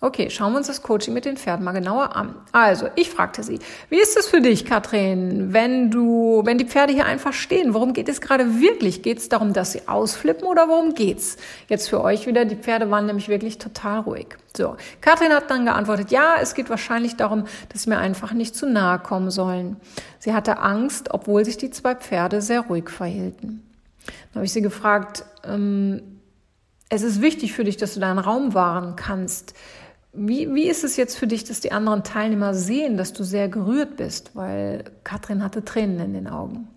Okay, 0.00 0.28
schauen 0.28 0.52
wir 0.52 0.58
uns 0.58 0.66
das 0.66 0.82
Coaching 0.82 1.14
mit 1.14 1.24
den 1.24 1.36
Pferden 1.36 1.64
mal 1.64 1.72
genauer 1.72 2.16
an. 2.16 2.34
Also, 2.50 2.88
ich 2.96 3.08
fragte 3.10 3.42
sie, 3.44 3.60
wie 3.90 4.00
ist 4.00 4.18
es 4.18 4.26
für 4.26 4.40
dich, 4.40 4.64
Katrin, 4.64 5.52
wenn 5.52 5.90
du, 5.90 6.42
wenn 6.44 6.58
die 6.58 6.66
Pferde 6.66 6.92
hier 6.92 7.06
einfach 7.06 7.32
stehen? 7.32 7.74
Worum 7.74 7.92
geht 7.92 8.08
es 8.08 8.20
gerade 8.20 8.60
wirklich? 8.60 9.02
Geht 9.02 9.18
es 9.18 9.28
darum, 9.28 9.52
dass 9.52 9.72
sie 9.72 9.86
ausflippen 9.86 10.46
oder 10.46 10.68
worum 10.68 10.94
geht's? 10.94 11.36
Jetzt 11.68 11.88
für 11.88 12.02
euch 12.02 12.26
wieder, 12.26 12.44
die 12.44 12.56
Pferde 12.56 12.90
waren 12.90 13.06
nämlich 13.06 13.28
wirklich 13.28 13.58
total 13.58 14.00
ruhig. 14.00 14.26
So, 14.56 14.76
Katrin 15.00 15.32
hat 15.32 15.48
dann 15.48 15.64
geantwortet, 15.64 16.10
ja, 16.10 16.34
es 16.40 16.54
geht 16.54 16.68
wahrscheinlich 16.70 17.16
darum, 17.16 17.44
dass 17.68 17.84
sie 17.84 17.90
mir 17.90 17.98
einfach 17.98 18.32
nicht 18.32 18.56
zu 18.56 18.68
nahe 18.68 18.98
kommen 18.98 19.30
sollen. 19.30 19.76
Sie 20.18 20.34
hatte 20.34 20.58
Angst, 20.58 21.14
obwohl 21.14 21.44
sich 21.44 21.56
die 21.56 21.70
zwei 21.70 21.94
Pferde 21.94 22.42
sehr 22.42 22.62
ruhig 22.62 22.90
verhielten. 22.90 23.62
Dann 24.06 24.40
habe 24.40 24.44
ich 24.44 24.52
sie 24.52 24.60
gefragt, 24.60 25.24
ähm, 25.44 26.02
es 26.88 27.02
ist 27.02 27.22
wichtig 27.22 27.52
für 27.52 27.64
dich, 27.64 27.76
dass 27.76 27.94
du 27.94 28.00
deinen 28.00 28.18
Raum 28.18 28.54
wahren 28.54 28.96
kannst. 28.96 29.54
Wie, 30.14 30.54
wie 30.54 30.68
ist 30.68 30.84
es 30.84 30.96
jetzt 30.96 31.16
für 31.16 31.26
dich, 31.26 31.44
dass 31.44 31.60
die 31.60 31.72
anderen 31.72 32.04
Teilnehmer 32.04 32.54
sehen, 32.54 32.96
dass 32.96 33.12
du 33.12 33.24
sehr 33.24 33.48
gerührt 33.48 33.96
bist? 33.96 34.30
Weil 34.34 34.84
Katrin 35.02 35.42
hatte 35.42 35.64
Tränen 35.64 36.00
in 36.00 36.14
den 36.14 36.28
Augen. 36.28 36.68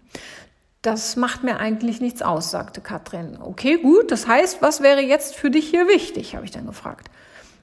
Das 0.82 1.16
macht 1.16 1.44
mir 1.44 1.58
eigentlich 1.58 2.02
nichts 2.02 2.22
aus, 2.22 2.52
sagte 2.52 2.82
Katrin. 2.82 3.38
Okay, 3.42 3.78
gut, 3.78 4.12
das 4.12 4.28
heißt, 4.28 4.62
was 4.62 4.82
wäre 4.82 5.02
jetzt 5.02 5.36
für 5.36 5.52
dich 5.52 5.70
hier 5.70 5.88
wichtig, 5.88 6.36
habe 6.36 6.46
ich 6.46 6.52
dann 6.52 6.66
gefragt. 6.66 7.10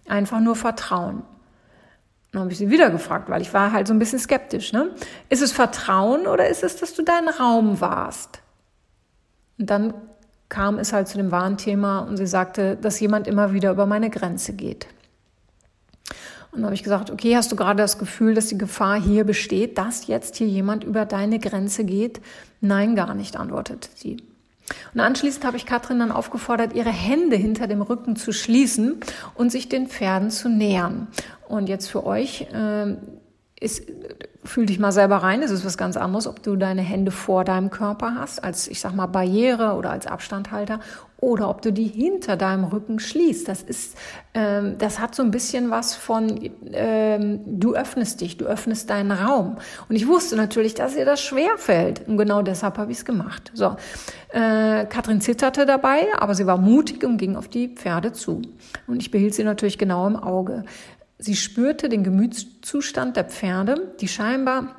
Einfach 0.07 0.41
nur 0.41 0.57
Vertrauen. 0.57 1.23
Dann 2.33 2.43
habe 2.43 2.53
ich 2.53 2.59
sie 2.59 2.71
wieder 2.71 2.91
gefragt, 2.91 3.31
weil 3.31 3.43
ich 3.43 3.55
war 3.55 3.73
halt 3.73 3.87
so 3.87 3.95
ein 3.95 3.99
bisschen 3.99 4.19
skeptisch. 4.19 4.73
Ne? 4.73 4.91
Ist 5.29 5.41
es 5.41 5.53
Vertrauen 5.53 6.27
oder 6.27 6.49
ist 6.49 6.65
es, 6.65 6.77
dass 6.77 6.93
du 6.93 7.03
dein 7.03 7.29
Raum 7.29 7.81
warst? 7.81 8.41
Und 9.59 9.71
dann 9.71 9.95
kam 10.49 10.79
es 10.79 10.93
halt 10.93 11.09
zu 11.09 11.17
dem 11.17 11.31
wahren 11.31 11.57
Thema 11.57 12.01
und 12.01 12.17
sie 12.17 12.27
sagte, 12.27 12.77
dass 12.77 13.01
jemand 13.01 13.27
immer 13.27 13.53
wieder 13.53 13.71
über 13.71 13.87
meine 13.87 14.11
Grenze 14.11 14.53
geht. 14.53 14.87
Und 16.55 16.61
dann 16.61 16.67
habe 16.67 16.75
ich 16.75 16.85
gesagt, 16.85 17.11
okay, 17.11 17.37
hast 17.37 17.51
du 17.51 17.57
gerade 17.57 17.83
das 17.83 17.99
Gefühl, 17.99 18.35
dass 18.35 18.47
die 18.47 18.59
Gefahr 18.59 19.01
hier 19.01 19.25
besteht, 19.25 19.77
dass 19.77 20.07
jetzt 20.07 20.37
hier 20.37 20.47
jemand 20.47 20.85
über 20.85 21.05
deine 21.05 21.41
Grenze 21.41 21.85
geht? 21.85 22.21
Nein, 22.61 22.95
gar 22.95 23.15
nicht, 23.15 23.37
antwortete 23.37 23.89
sie. 23.97 24.19
Und 24.95 25.01
anschließend 25.01 25.45
habe 25.45 25.57
ich 25.57 25.67
Katrin 25.67 25.99
dann 25.99 26.13
aufgefordert, 26.13 26.75
ihre 26.75 26.93
Hände 26.93 27.37
hinter 27.37 27.67
dem 27.67 27.83
Rücken 27.83 28.15
zu 28.15 28.33
schließen 28.33 29.01
und 29.35 29.51
sich 29.51 29.69
den 29.69 29.89
Pferden 29.89 30.31
zu 30.31 30.49
nähern. 30.49 31.09
Und 31.49 31.69
jetzt 31.69 31.89
für 31.89 32.07
euch 32.07 32.47
äh, 32.53 32.95
ist, 33.61 33.83
fühl 34.45 34.67
dich 34.67 34.79
mal 34.79 34.93
selber 34.93 35.17
rein, 35.17 35.43
es 35.43 35.51
ist 35.51 35.65
was 35.65 35.79
ganz 35.79 35.97
anderes, 35.97 36.27
ob 36.27 36.43
du 36.43 36.57
deine 36.57 36.83
Hände 36.83 37.11
vor 37.11 37.45
deinem 37.45 37.71
Körper 37.71 38.15
hast, 38.17 38.45
als 38.45 38.69
ich 38.69 38.81
sag 38.81 38.95
mal 38.95 39.07
Barriere 39.07 39.75
oder 39.75 39.91
als 39.91 40.07
Abstandhalter, 40.07 40.81
oder 41.25 41.49
ob 41.49 41.63
du 41.63 41.73
die 41.73 41.87
hinter 41.87 42.37
deinem 42.37 42.65
Rücken 42.65 42.99
schließt. 42.99 43.49
Das 43.49 43.63
ist, 43.63 43.97
ähm, 44.35 44.77
das 44.79 44.99
hat 44.99 45.15
so 45.15 45.23
ein 45.23 45.31
bisschen 45.31 45.71
was 45.71 45.95
von, 45.95 46.39
ähm, 46.73 47.41
du 47.47 47.75
öffnest 47.75 48.21
dich, 48.21 48.37
du 48.37 48.45
öffnest 48.45 48.91
deinen 48.91 49.11
Raum. 49.11 49.57
Und 49.89 49.97
ich 49.97 50.07
wusste 50.07 50.37
natürlich, 50.37 50.75
dass 50.75 50.95
ihr 50.95 51.07
das 51.07 51.23
schwer 51.23 51.57
fällt. 51.57 52.07
Und 52.07 52.19
genau 52.19 52.43
deshalb 52.43 52.77
habe 52.77 52.93
ich 52.93 52.99
es 52.99 53.05
gemacht. 53.07 53.53
So, 53.55 53.77
äh, 54.31 54.85
Katrin 54.85 55.23
zitterte 55.23 55.65
dabei, 55.65 56.09
aber 56.19 56.35
sie 56.35 56.47
war 56.47 56.59
mutig 56.59 57.05
und 57.05 57.17
ging 57.17 57.37
auf 57.37 57.49
die 57.49 57.69
Pferde 57.69 58.13
zu. 58.13 58.43
Und 58.87 59.01
ich 59.01 59.11
behielt 59.11 59.35
sie 59.35 59.45
natürlich 59.45 59.79
genau 59.79 60.07
im 60.07 60.17
Auge. 60.17 60.65
Sie 61.19 61.37
spürte 61.37 61.89
den 61.89 62.05
Gemütszustand 62.05 63.17
der 63.17 63.25
Pferde, 63.25 63.95
die 64.01 64.09
scheinbar 64.09 64.77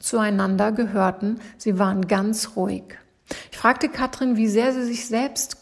zueinander 0.00 0.72
gehörten. 0.72 1.40
Sie 1.56 1.78
waren 1.78 2.08
ganz 2.08 2.56
ruhig. 2.56 2.98
Ich 3.50 3.58
fragte 3.58 3.88
Katrin, 3.88 4.36
wie 4.36 4.48
sehr 4.48 4.72
sie 4.72 4.84
sich 4.84 5.06
selbst 5.06 5.56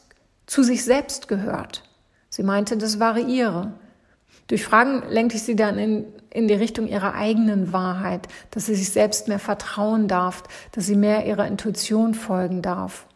zu 0.47 0.65
sich 0.65 0.85
selbst 0.85 1.29
gehört. 1.29 1.85
Sie 2.29 2.43
meinte, 2.43 2.77
das 2.77 2.99
variiere. 2.99 3.73
Durch 4.49 4.65
Fragen 4.65 5.05
lenkte 5.09 5.37
ich 5.37 5.45
sie 5.45 5.55
dann 5.55 5.79
in, 5.79 6.07
in 6.31 6.49
die 6.49 6.55
Richtung 6.55 6.89
ihrer 6.89 7.15
eigenen 7.15 7.73
Wahrheit, 7.73 8.27
dass 8.51 8.67
sie 8.67 8.75
sich 8.75 8.91
selbst 8.91 9.29
mehr 9.29 9.39
vertrauen 9.39 10.09
darf, 10.09 10.43
dass 10.73 10.87
sie 10.87 10.97
mehr 10.97 11.25
ihrer 11.27 11.47
Intuition 11.47 12.15
folgen 12.15 12.63
darf. 12.63 13.07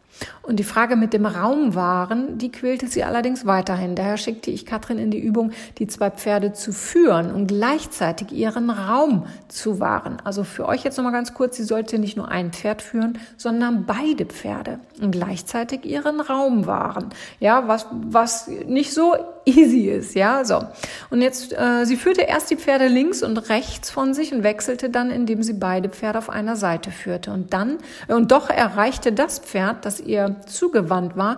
Und 0.41 0.57
die 0.57 0.63
Frage 0.63 0.95
mit 0.95 1.13
dem 1.13 1.25
Raumwahren, 1.25 2.37
die 2.37 2.51
quälte 2.51 2.87
sie 2.87 3.03
allerdings 3.03 3.45
weiterhin. 3.45 3.95
Daher 3.95 4.17
schickte 4.17 4.51
ich 4.51 4.65
Katrin 4.65 4.97
in 4.99 5.11
die 5.11 5.19
Übung, 5.19 5.51
die 5.77 5.87
zwei 5.87 6.11
Pferde 6.11 6.53
zu 6.53 6.71
führen 6.71 7.31
und 7.31 7.47
gleichzeitig 7.47 8.31
ihren 8.31 8.69
Raum 8.69 9.25
zu 9.47 9.79
wahren. 9.79 10.17
Also 10.23 10.43
für 10.43 10.67
euch 10.67 10.83
jetzt 10.83 10.97
nochmal 10.97 11.13
ganz 11.13 11.33
kurz, 11.33 11.57
sie 11.57 11.63
sollte 11.63 11.99
nicht 11.99 12.15
nur 12.15 12.29
ein 12.29 12.51
Pferd 12.51 12.81
führen, 12.81 13.17
sondern 13.37 13.85
beide 13.85 14.25
Pferde 14.25 14.79
und 15.01 15.11
gleichzeitig 15.11 15.85
ihren 15.85 16.21
Raum 16.21 16.65
wahren. 16.65 17.09
Ja, 17.39 17.67
was, 17.67 17.87
was 17.91 18.47
nicht 18.47 18.93
so 18.93 19.15
easy 19.45 19.89
ist, 19.89 20.15
ja, 20.15 20.43
so. 20.43 20.61
Und 21.09 21.21
jetzt, 21.21 21.53
äh, 21.53 21.85
sie 21.85 21.95
führte 21.95 22.21
erst 22.21 22.49
die 22.49 22.57
Pferde 22.57 22.87
links 22.87 23.23
und 23.23 23.37
rechts 23.49 23.89
von 23.89 24.13
sich 24.13 24.33
und 24.33 24.43
wechselte 24.43 24.89
dann, 24.89 25.11
indem 25.11 25.43
sie 25.43 25.53
beide 25.53 25.89
Pferde 25.89 26.17
auf 26.19 26.29
einer 26.29 26.55
Seite 26.55 26.91
führte. 26.91 27.31
Und 27.31 27.53
dann, 27.53 27.77
und 28.07 28.31
doch 28.31 28.49
erreichte 28.49 29.11
das 29.11 29.39
Pferd, 29.39 29.85
das 29.85 29.99
ihr 29.99 30.35
zugewandt 30.47 31.15
war, 31.15 31.37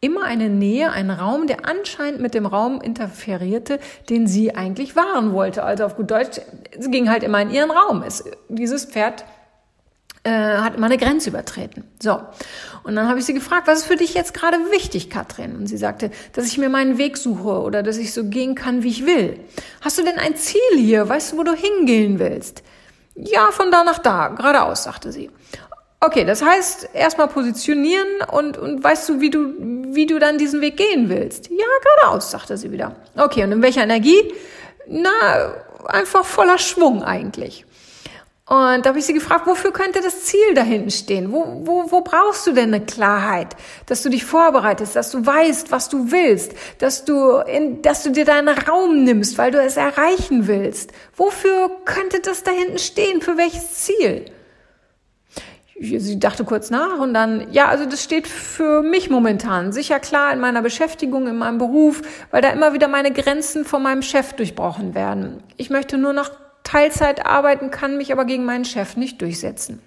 immer 0.00 0.22
eine 0.24 0.48
Nähe, 0.48 0.92
einen 0.92 1.10
Raum, 1.10 1.46
der 1.46 1.68
anscheinend 1.68 2.20
mit 2.20 2.34
dem 2.34 2.46
Raum 2.46 2.80
interferierte, 2.80 3.80
den 4.08 4.26
sie 4.26 4.54
eigentlich 4.54 4.94
wahren 4.94 5.32
wollte. 5.32 5.64
Also 5.64 5.84
auf 5.84 5.96
gut 5.96 6.10
Deutsch, 6.10 6.40
sie 6.78 6.90
ging 6.90 7.10
halt 7.10 7.24
immer 7.24 7.42
in 7.42 7.50
ihren 7.50 7.70
Raum. 7.70 8.02
Es, 8.06 8.24
dieses 8.48 8.84
Pferd 8.84 9.24
äh, 10.28 10.58
hat 10.58 10.76
immer 10.76 10.86
eine 10.86 10.98
Grenze 10.98 11.30
übertreten. 11.30 11.84
So. 12.02 12.20
Und 12.82 12.96
dann 12.96 13.08
habe 13.08 13.18
ich 13.18 13.24
sie 13.24 13.34
gefragt, 13.34 13.66
was 13.66 13.80
ist 13.80 13.86
für 13.86 13.96
dich 13.96 14.14
jetzt 14.14 14.34
gerade 14.34 14.58
wichtig, 14.70 15.08
Katrin? 15.08 15.56
Und 15.56 15.66
sie 15.66 15.78
sagte, 15.78 16.10
dass 16.34 16.46
ich 16.46 16.58
mir 16.58 16.68
meinen 16.68 16.98
Weg 16.98 17.16
suche 17.16 17.60
oder 17.62 17.82
dass 17.82 17.96
ich 17.96 18.12
so 18.12 18.24
gehen 18.24 18.54
kann, 18.54 18.82
wie 18.82 18.88
ich 18.88 19.06
will. 19.06 19.40
Hast 19.80 19.98
du 19.98 20.04
denn 20.04 20.18
ein 20.18 20.36
Ziel 20.36 20.60
hier? 20.76 21.08
Weißt 21.08 21.32
du, 21.32 21.38
wo 21.38 21.44
du 21.44 21.54
hingehen 21.54 22.18
willst? 22.18 22.62
Ja, 23.14 23.50
von 23.50 23.70
da 23.70 23.84
nach 23.84 23.98
da, 23.98 24.28
geradeaus, 24.28 24.84
sagte 24.84 25.12
sie. 25.12 25.30
Okay, 26.00 26.24
das 26.24 26.42
heißt, 26.42 26.90
erstmal 26.92 27.28
positionieren 27.28 28.06
und, 28.30 28.56
und 28.56 28.84
weißt 28.84 29.08
du, 29.08 29.20
wie 29.20 29.30
du, 29.30 29.54
wie 29.94 30.06
du 30.06 30.18
dann 30.18 30.38
diesen 30.38 30.60
Weg 30.60 30.76
gehen 30.76 31.08
willst? 31.08 31.48
Ja, 31.50 31.66
geradeaus, 31.82 32.30
sagte 32.30 32.56
sie 32.56 32.70
wieder. 32.70 32.94
Okay, 33.16 33.42
und 33.42 33.50
in 33.50 33.62
welcher 33.62 33.82
Energie? 33.82 34.32
Na, 34.86 35.10
einfach 35.86 36.24
voller 36.24 36.58
Schwung 36.58 37.02
eigentlich. 37.02 37.64
Und 38.48 38.86
da 38.86 38.88
habe 38.88 38.98
ich 38.98 39.04
sie 39.04 39.12
gefragt, 39.12 39.46
wofür 39.46 39.72
könnte 39.72 40.00
das 40.00 40.24
Ziel 40.24 40.54
da 40.54 40.62
hinten 40.62 40.90
stehen? 40.90 41.32
Wo, 41.32 41.60
wo, 41.64 41.92
wo 41.92 42.00
brauchst 42.00 42.46
du 42.46 42.52
denn 42.52 42.72
eine 42.72 42.84
Klarheit? 42.84 43.54
Dass 43.84 44.02
du 44.02 44.08
dich 44.08 44.24
vorbereitest, 44.24 44.96
dass 44.96 45.10
du 45.10 45.24
weißt, 45.24 45.70
was 45.70 45.90
du 45.90 46.10
willst, 46.10 46.52
dass 46.78 47.04
du, 47.04 47.36
in, 47.40 47.82
dass 47.82 48.04
du 48.04 48.10
dir 48.10 48.24
deinen 48.24 48.48
Raum 48.48 49.04
nimmst, 49.04 49.36
weil 49.36 49.50
du 49.50 49.60
es 49.60 49.76
erreichen 49.76 50.46
willst. 50.46 50.92
Wofür 51.14 51.70
könnte 51.84 52.20
das 52.20 52.42
da 52.42 52.50
hinten 52.50 52.78
stehen? 52.78 53.20
Für 53.20 53.36
welches 53.36 53.74
Ziel? 53.74 54.24
Sie 55.78 56.18
dachte 56.18 56.44
kurz 56.44 56.70
nach 56.70 56.98
und 57.00 57.12
dann, 57.12 57.52
ja, 57.52 57.68
also 57.68 57.84
das 57.84 58.02
steht 58.02 58.26
für 58.26 58.82
mich 58.82 59.10
momentan. 59.10 59.72
Sicher 59.72 60.00
klar 60.00 60.32
in 60.32 60.40
meiner 60.40 60.62
Beschäftigung, 60.62 61.28
in 61.28 61.36
meinem 61.36 61.58
Beruf, 61.58 62.00
weil 62.30 62.40
da 62.40 62.48
immer 62.48 62.72
wieder 62.72 62.88
meine 62.88 63.12
Grenzen 63.12 63.66
von 63.66 63.82
meinem 63.82 64.02
Chef 64.02 64.32
durchbrochen 64.32 64.94
werden. 64.94 65.42
Ich 65.58 65.68
möchte 65.68 65.98
nur 65.98 66.14
noch 66.14 66.30
Teilzeit 66.68 67.24
arbeiten, 67.24 67.70
kann 67.70 67.96
mich 67.96 68.12
aber 68.12 68.26
gegen 68.26 68.44
meinen 68.44 68.66
Chef 68.66 68.94
nicht 68.98 69.22
durchsetzen. 69.22 69.80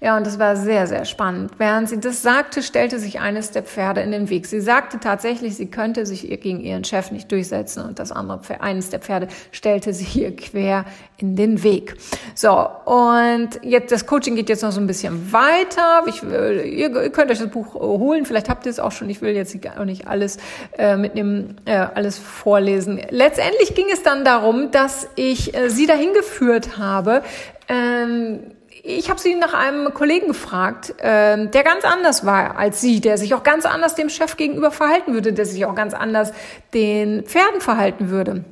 Ja, 0.00 0.16
und 0.16 0.26
das 0.26 0.38
war 0.38 0.56
sehr, 0.56 0.86
sehr 0.86 1.04
spannend. 1.04 1.52
Während 1.58 1.88
sie 1.88 2.00
das 2.00 2.22
sagte, 2.22 2.62
stellte 2.62 2.98
sich 2.98 3.20
eines 3.20 3.50
der 3.50 3.62
Pferde 3.62 4.00
in 4.00 4.10
den 4.10 4.28
Weg. 4.30 4.46
Sie 4.46 4.60
sagte 4.60 5.00
tatsächlich, 5.00 5.56
sie 5.56 5.66
könnte 5.66 6.06
sich 6.06 6.28
gegen 6.40 6.60
ihren 6.60 6.84
Chef 6.84 7.10
nicht 7.10 7.30
durchsetzen 7.30 7.82
und 7.84 7.98
das 7.98 8.12
andere, 8.12 8.40
Pferd, 8.40 8.60
eines 8.60 8.90
der 8.90 9.00
Pferde 9.00 9.28
stellte 9.52 9.92
sich 9.92 10.16
ihr 10.16 10.34
quer 10.34 10.84
in 11.16 11.36
den 11.36 11.62
Weg. 11.62 11.96
So, 12.34 12.50
und 12.84 13.50
jetzt, 13.62 13.92
das 13.92 14.06
Coaching 14.06 14.34
geht 14.34 14.48
jetzt 14.48 14.62
noch 14.62 14.72
so 14.72 14.80
ein 14.80 14.86
bisschen 14.86 15.32
weiter. 15.32 16.02
Ich, 16.06 16.22
ihr, 16.22 16.90
ihr 16.94 17.10
könnt 17.10 17.30
euch 17.30 17.38
das 17.38 17.50
Buch 17.50 17.74
holen, 17.74 18.26
vielleicht 18.26 18.48
habt 18.48 18.66
ihr 18.66 18.70
es 18.70 18.80
auch 18.80 18.92
schon. 18.92 19.08
Ich 19.10 19.22
will 19.22 19.34
jetzt 19.34 19.56
auch 19.78 19.84
nicht 19.84 20.06
alles 20.06 20.38
äh, 20.76 20.96
mitnehmen, 20.96 21.60
äh, 21.64 21.76
alles 21.76 22.18
vorlesen. 22.18 23.00
Letztendlich 23.10 23.74
ging 23.74 23.86
es 23.92 24.02
dann 24.02 24.24
darum, 24.24 24.70
dass 24.70 25.08
ich 25.14 25.54
äh, 25.56 25.70
sie 25.70 25.86
dahin 25.86 26.12
geführt 26.12 26.78
habe, 26.78 27.22
ähm, 27.68 28.40
ich 28.86 29.08
habe 29.08 29.18
sie 29.18 29.34
nach 29.34 29.54
einem 29.54 29.94
Kollegen 29.94 30.28
gefragt, 30.28 30.94
äh, 30.98 31.48
der 31.48 31.62
ganz 31.64 31.84
anders 31.84 32.26
war 32.26 32.58
als 32.58 32.82
sie, 32.82 33.00
der 33.00 33.16
sich 33.16 33.34
auch 33.34 33.42
ganz 33.42 33.64
anders 33.64 33.94
dem 33.94 34.10
Chef 34.10 34.36
gegenüber 34.36 34.70
verhalten 34.70 35.14
würde, 35.14 35.32
der 35.32 35.46
sich 35.46 35.64
auch 35.64 35.74
ganz 35.74 35.94
anders 35.94 36.32
den 36.74 37.24
Pferden 37.24 37.62
verhalten 37.62 38.10
würde. 38.10 38.44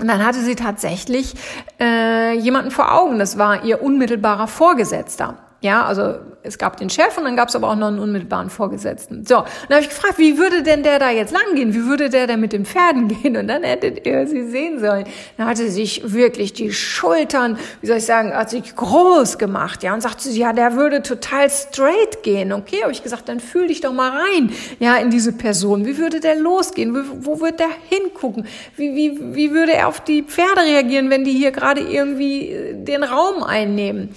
Und 0.00 0.08
dann 0.08 0.24
hatte 0.24 0.40
sie 0.40 0.56
tatsächlich 0.56 1.34
äh, 1.78 2.34
jemanden 2.34 2.72
vor 2.72 2.92
Augen, 2.92 3.20
das 3.20 3.38
war 3.38 3.64
ihr 3.64 3.82
unmittelbarer 3.82 4.48
Vorgesetzter. 4.48 5.38
Ja, 5.60 5.84
also 5.84 6.16
es 6.44 6.58
gab 6.58 6.76
den 6.76 6.90
Chef 6.90 7.16
und 7.16 7.24
dann 7.24 7.36
gab 7.36 7.48
es 7.48 7.56
aber 7.56 7.70
auch 7.70 7.76
noch 7.76 7.88
einen 7.88 7.98
unmittelbaren 7.98 8.50
Vorgesetzten. 8.50 9.24
So, 9.24 9.38
und 9.38 9.46
dann 9.68 9.76
habe 9.76 9.82
ich 9.82 9.88
gefragt, 9.88 10.18
wie 10.18 10.38
würde 10.38 10.62
denn 10.62 10.82
der 10.82 10.98
da 10.98 11.10
jetzt 11.10 11.32
lang 11.32 11.54
gehen? 11.54 11.74
Wie 11.74 11.84
würde 11.84 12.10
der 12.10 12.26
denn 12.26 12.40
mit 12.40 12.52
den 12.52 12.64
Pferden 12.64 13.08
gehen? 13.22 13.36
Und 13.36 13.48
dann 13.48 13.62
hättet 13.62 14.06
ihr 14.06 14.26
sie 14.26 14.48
sehen 14.48 14.80
sollen. 14.80 15.04
Dann 15.36 15.46
hatte 15.46 15.70
sich 15.70 16.12
wirklich 16.12 16.52
die 16.52 16.72
Schultern, 16.72 17.58
wie 17.80 17.86
soll 17.86 17.98
ich 17.98 18.06
sagen, 18.06 18.34
hat 18.34 18.50
sich 18.50 18.74
groß 18.74 19.38
gemacht, 19.38 19.82
ja, 19.82 19.94
und 19.94 20.00
sagte 20.00 20.28
sie, 20.28 20.40
ja, 20.40 20.52
der 20.52 20.74
würde 20.74 21.02
total 21.02 21.48
straight 21.50 22.22
gehen. 22.22 22.52
Okay, 22.52 22.82
habe 22.82 22.92
ich 22.92 23.02
gesagt, 23.02 23.28
dann 23.28 23.40
fühl 23.40 23.68
dich 23.68 23.80
doch 23.80 23.92
mal 23.92 24.10
rein, 24.10 24.50
ja, 24.80 24.96
in 24.96 25.10
diese 25.10 25.32
Person. 25.32 25.86
Wie 25.86 25.98
würde 25.98 26.20
der 26.20 26.36
losgehen? 26.36 26.94
Wo, 26.94 27.34
wo 27.34 27.40
würde 27.40 27.58
der 27.58 27.70
hingucken? 27.88 28.46
Wie, 28.76 28.94
wie, 28.94 29.34
wie 29.34 29.52
würde 29.52 29.72
er 29.72 29.88
auf 29.88 30.00
die 30.00 30.22
Pferde 30.22 30.62
reagieren, 30.62 31.10
wenn 31.10 31.24
die 31.24 31.32
hier 31.32 31.52
gerade 31.52 31.80
irgendwie 31.80 32.48
äh, 32.48 32.74
den 32.74 33.04
Raum 33.04 33.42
einnehmen? 33.44 34.10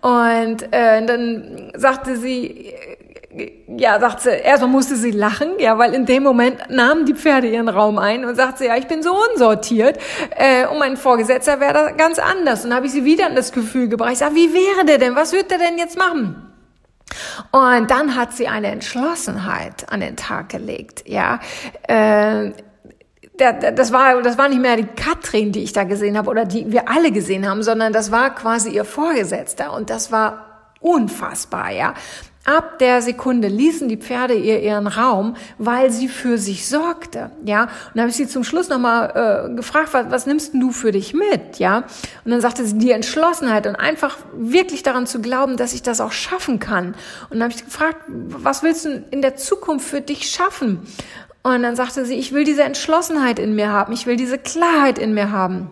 Und 0.00 0.62
äh, 0.72 1.04
dann 1.06 1.71
sagte 1.74 2.16
sie, 2.16 2.74
ja, 3.76 3.98
sagt 3.98 4.20
sie, 4.20 4.30
erstmal 4.30 4.70
musste 4.70 4.96
sie 4.96 5.10
lachen, 5.10 5.58
ja, 5.58 5.78
weil 5.78 5.94
in 5.94 6.04
dem 6.04 6.22
Moment 6.22 6.70
nahmen 6.70 7.06
die 7.06 7.14
Pferde 7.14 7.48
ihren 7.48 7.68
Raum 7.68 7.98
ein 7.98 8.24
und 8.24 8.34
sagte 8.34 8.66
ja, 8.66 8.76
ich 8.76 8.86
bin 8.86 9.02
so 9.02 9.16
unsortiert 9.30 9.98
äh, 10.36 10.66
und 10.66 10.78
mein 10.78 10.96
Vorgesetzter 10.96 11.60
wäre 11.60 11.72
da 11.72 11.90
ganz 11.92 12.18
anders. 12.18 12.64
Und 12.64 12.74
habe 12.74 12.86
ich 12.86 12.92
sie 12.92 13.04
wieder 13.04 13.28
in 13.28 13.34
das 13.34 13.52
Gefühl 13.52 13.88
gebracht. 13.88 14.12
Ich 14.12 14.18
sage, 14.18 14.34
wie 14.34 14.52
wäre 14.52 14.84
der 14.84 14.98
denn? 14.98 15.16
Was 15.16 15.32
wird 15.32 15.50
der 15.50 15.58
denn 15.58 15.78
jetzt 15.78 15.96
machen? 15.96 16.48
Und 17.50 17.90
dann 17.90 18.16
hat 18.16 18.32
sie 18.32 18.48
eine 18.48 18.68
Entschlossenheit 18.68 19.90
an 19.90 20.00
den 20.00 20.16
Tag 20.16 20.48
gelegt, 20.50 21.04
ja. 21.06 21.40
Äh, 21.88 22.52
das 23.36 23.92
war, 23.92 24.22
das 24.22 24.38
war 24.38 24.48
nicht 24.48 24.60
mehr 24.60 24.76
die 24.76 24.86
Katrin, 24.86 25.52
die 25.52 25.64
ich 25.64 25.72
da 25.72 25.84
gesehen 25.84 26.16
habe 26.16 26.30
oder 26.30 26.44
die 26.44 26.70
wir 26.70 26.88
alle 26.88 27.10
gesehen 27.10 27.48
haben, 27.48 27.62
sondern 27.62 27.92
das 27.92 28.12
war 28.12 28.34
quasi 28.34 28.70
ihr 28.70 28.84
Vorgesetzter 28.84 29.72
und 29.72 29.90
das 29.90 30.12
war 30.12 30.51
unfassbar, 30.82 31.70
ja. 31.70 31.94
Ab 32.44 32.80
der 32.80 33.02
Sekunde 33.02 33.46
ließen 33.46 33.88
die 33.88 33.96
Pferde 33.96 34.34
ihr 34.34 34.60
ihren 34.60 34.88
Raum, 34.88 35.36
weil 35.58 35.92
sie 35.92 36.08
für 36.08 36.38
sich 36.38 36.68
sorgte, 36.68 37.30
ja. 37.44 37.62
Und 37.62 37.70
dann 37.94 38.00
habe 38.02 38.10
ich 38.10 38.16
sie 38.16 38.26
zum 38.26 38.42
Schluss 38.42 38.68
nochmal 38.68 39.48
äh, 39.50 39.54
gefragt, 39.54 39.90
was, 39.92 40.10
was 40.10 40.26
nimmst 40.26 40.52
du 40.54 40.72
für 40.72 40.90
dich 40.90 41.14
mit, 41.14 41.60
ja? 41.60 41.84
Und 42.24 42.32
dann 42.32 42.40
sagte 42.40 42.66
sie 42.66 42.78
die 42.78 42.90
Entschlossenheit 42.90 43.68
und 43.68 43.76
einfach 43.76 44.18
wirklich 44.34 44.82
daran 44.82 45.06
zu 45.06 45.20
glauben, 45.22 45.56
dass 45.56 45.72
ich 45.72 45.82
das 45.82 46.00
auch 46.00 46.10
schaffen 46.10 46.58
kann. 46.58 46.96
Und 47.30 47.38
dann 47.38 47.44
habe 47.44 47.52
ich 47.52 47.64
gefragt, 47.64 47.98
was 48.08 48.64
willst 48.64 48.86
du 48.86 49.04
in 49.12 49.22
der 49.22 49.36
Zukunft 49.36 49.88
für 49.88 50.00
dich 50.00 50.28
schaffen? 50.28 50.80
Und 51.44 51.62
dann 51.62 51.76
sagte 51.76 52.04
sie, 52.04 52.14
ich 52.14 52.32
will 52.32 52.42
diese 52.42 52.64
Entschlossenheit 52.64 53.38
in 53.38 53.54
mir 53.54 53.70
haben, 53.70 53.92
ich 53.92 54.06
will 54.06 54.16
diese 54.16 54.38
Klarheit 54.38 54.98
in 54.98 55.14
mir 55.14 55.30
haben. 55.30 55.70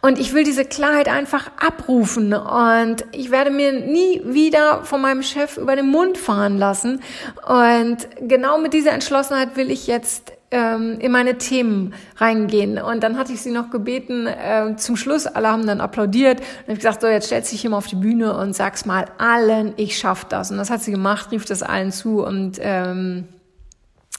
Und 0.00 0.18
ich 0.18 0.32
will 0.32 0.44
diese 0.44 0.64
Klarheit 0.64 1.08
einfach 1.08 1.50
abrufen 1.58 2.32
und 2.32 3.04
ich 3.12 3.30
werde 3.30 3.50
mir 3.50 3.72
nie 3.72 4.22
wieder 4.24 4.84
von 4.84 5.00
meinem 5.00 5.22
Chef 5.22 5.56
über 5.56 5.76
den 5.76 5.88
Mund 5.88 6.18
fahren 6.18 6.58
lassen. 6.58 7.00
Und 7.46 7.98
genau 8.20 8.58
mit 8.58 8.72
dieser 8.72 8.92
Entschlossenheit 8.92 9.56
will 9.56 9.70
ich 9.70 9.86
jetzt 9.86 10.32
ähm, 10.54 10.98
in 11.00 11.10
meine 11.10 11.36
Themen 11.36 11.94
reingehen. 12.16 12.78
Und 12.78 13.02
dann 13.02 13.18
hatte 13.18 13.32
ich 13.32 13.42
sie 13.42 13.50
noch 13.50 13.70
gebeten, 13.70 14.26
äh, 14.26 14.76
zum 14.76 14.96
Schluss, 14.96 15.26
alle 15.26 15.48
haben 15.48 15.66
dann 15.66 15.80
applaudiert 15.80 16.40
und 16.40 16.72
ich 16.72 16.78
gesagt, 16.78 17.00
so 17.00 17.08
jetzt 17.08 17.26
stellst 17.26 17.52
dich 17.52 17.60
hier 17.60 17.70
mal 17.70 17.78
auf 17.78 17.88
die 17.88 17.96
Bühne 17.96 18.36
und 18.36 18.54
sag's 18.54 18.86
mal 18.86 19.06
allen, 19.18 19.74
ich 19.76 19.98
schaff 19.98 20.24
das. 20.24 20.52
Und 20.52 20.58
das 20.58 20.70
hat 20.70 20.80
sie 20.80 20.92
gemacht, 20.92 21.32
rief 21.32 21.44
das 21.44 21.62
allen 21.62 21.90
zu 21.90 22.24
und 22.24 22.58
ähm, 22.60 23.26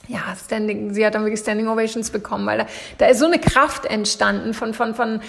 ja, 0.08 0.20
Standing, 0.42 0.94
sie 0.94 1.04
hat 1.04 1.14
dann 1.14 1.22
wirklich 1.22 1.40
Standing 1.40 1.68
Ovations 1.68 2.10
bekommen, 2.10 2.46
weil 2.46 2.58
da, 2.58 2.66
da 2.98 3.06
ist 3.06 3.18
so 3.18 3.26
eine 3.26 3.38
Kraft 3.38 3.86
entstanden 3.86 4.54
von, 4.54 4.74
von, 4.74 4.94
von 4.94 5.20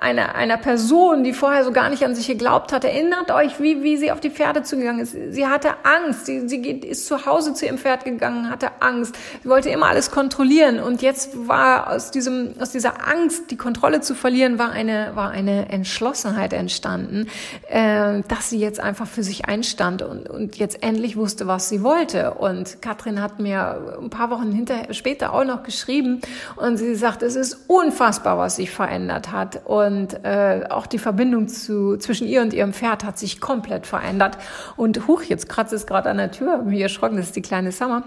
einer, 0.00 0.34
einer 0.34 0.56
Person, 0.56 1.24
die 1.24 1.32
vorher 1.32 1.64
so 1.64 1.72
gar 1.72 1.90
nicht 1.90 2.04
an 2.04 2.14
sich 2.14 2.26
geglaubt 2.26 2.72
hat. 2.72 2.84
Erinnert 2.84 3.30
euch, 3.30 3.60
wie, 3.60 3.82
wie 3.82 3.96
sie 3.96 4.12
auf 4.12 4.20
die 4.20 4.30
Pferde 4.30 4.62
zugegangen 4.62 5.00
ist. 5.00 5.16
Sie 5.30 5.46
hatte 5.46 5.70
Angst. 5.82 6.26
Sie, 6.26 6.48
sie 6.48 6.62
geht, 6.62 6.84
ist 6.84 7.06
zu 7.06 7.26
Hause 7.26 7.54
zu 7.54 7.66
ihrem 7.66 7.78
Pferd 7.78 8.04
gegangen, 8.04 8.50
hatte 8.50 8.70
Angst. 8.80 9.16
Sie 9.42 9.48
wollte 9.48 9.70
immer 9.70 9.86
alles 9.86 10.10
kontrollieren. 10.10 10.80
Und 10.80 11.02
jetzt 11.02 11.48
war 11.48 11.90
aus 11.90 12.10
diesem, 12.10 12.54
aus 12.60 12.70
dieser 12.70 13.06
Angst, 13.06 13.50
die 13.50 13.56
Kontrolle 13.56 14.00
zu 14.00 14.14
verlieren, 14.14 14.58
war 14.58 14.70
eine, 14.70 15.12
war 15.14 15.30
eine 15.30 15.68
Entschlossenheit 15.68 16.52
entstanden, 16.52 17.28
äh, 17.68 18.22
dass 18.28 18.50
sie 18.50 18.58
jetzt 18.58 18.80
einfach 18.80 19.06
für 19.06 19.22
sich 19.22 19.46
einstand 19.46 20.02
und, 20.02 20.28
und 20.28 20.56
jetzt 20.56 20.82
endlich 20.82 21.16
wusste, 21.16 21.46
was 21.46 21.68
sie 21.68 21.82
wollte. 21.82 22.34
Und 22.34 22.80
Katrin 22.82 23.20
hat 23.20 23.40
mir 23.40 23.98
ein 24.00 24.10
paar 24.10 24.30
Wochen 24.30 24.52
hinter, 24.52 24.92
später 24.94 25.32
auch 25.32 25.44
noch 25.44 25.62
geschrieben 25.62 26.20
und 26.56 26.76
sie 26.76 26.94
sagt, 26.94 27.22
es 27.22 27.36
ist 27.36 27.64
unfassbar, 27.68 28.38
was 28.38 28.56
sich 28.56 28.70
verändert 28.70 29.32
hat. 29.32 29.62
Und 29.64 29.81
und 29.86 30.24
äh, 30.24 30.64
auch 30.70 30.86
die 30.86 30.98
Verbindung 30.98 31.48
zu, 31.48 31.96
zwischen 31.96 32.26
ihr 32.26 32.42
und 32.42 32.52
ihrem 32.52 32.72
Pferd 32.72 33.04
hat 33.04 33.18
sich 33.18 33.40
komplett 33.40 33.86
verändert. 33.86 34.38
Und 34.76 35.06
huch, 35.06 35.22
jetzt 35.22 35.48
kratzt 35.48 35.72
es 35.72 35.86
gerade 35.86 36.10
an 36.10 36.18
der 36.18 36.30
Tür, 36.30 36.52
habe 36.52 36.78
erschrocken, 36.78 37.16
das 37.16 37.26
ist 37.26 37.36
die 37.36 37.42
kleine 37.42 37.72
Summer. 37.72 38.04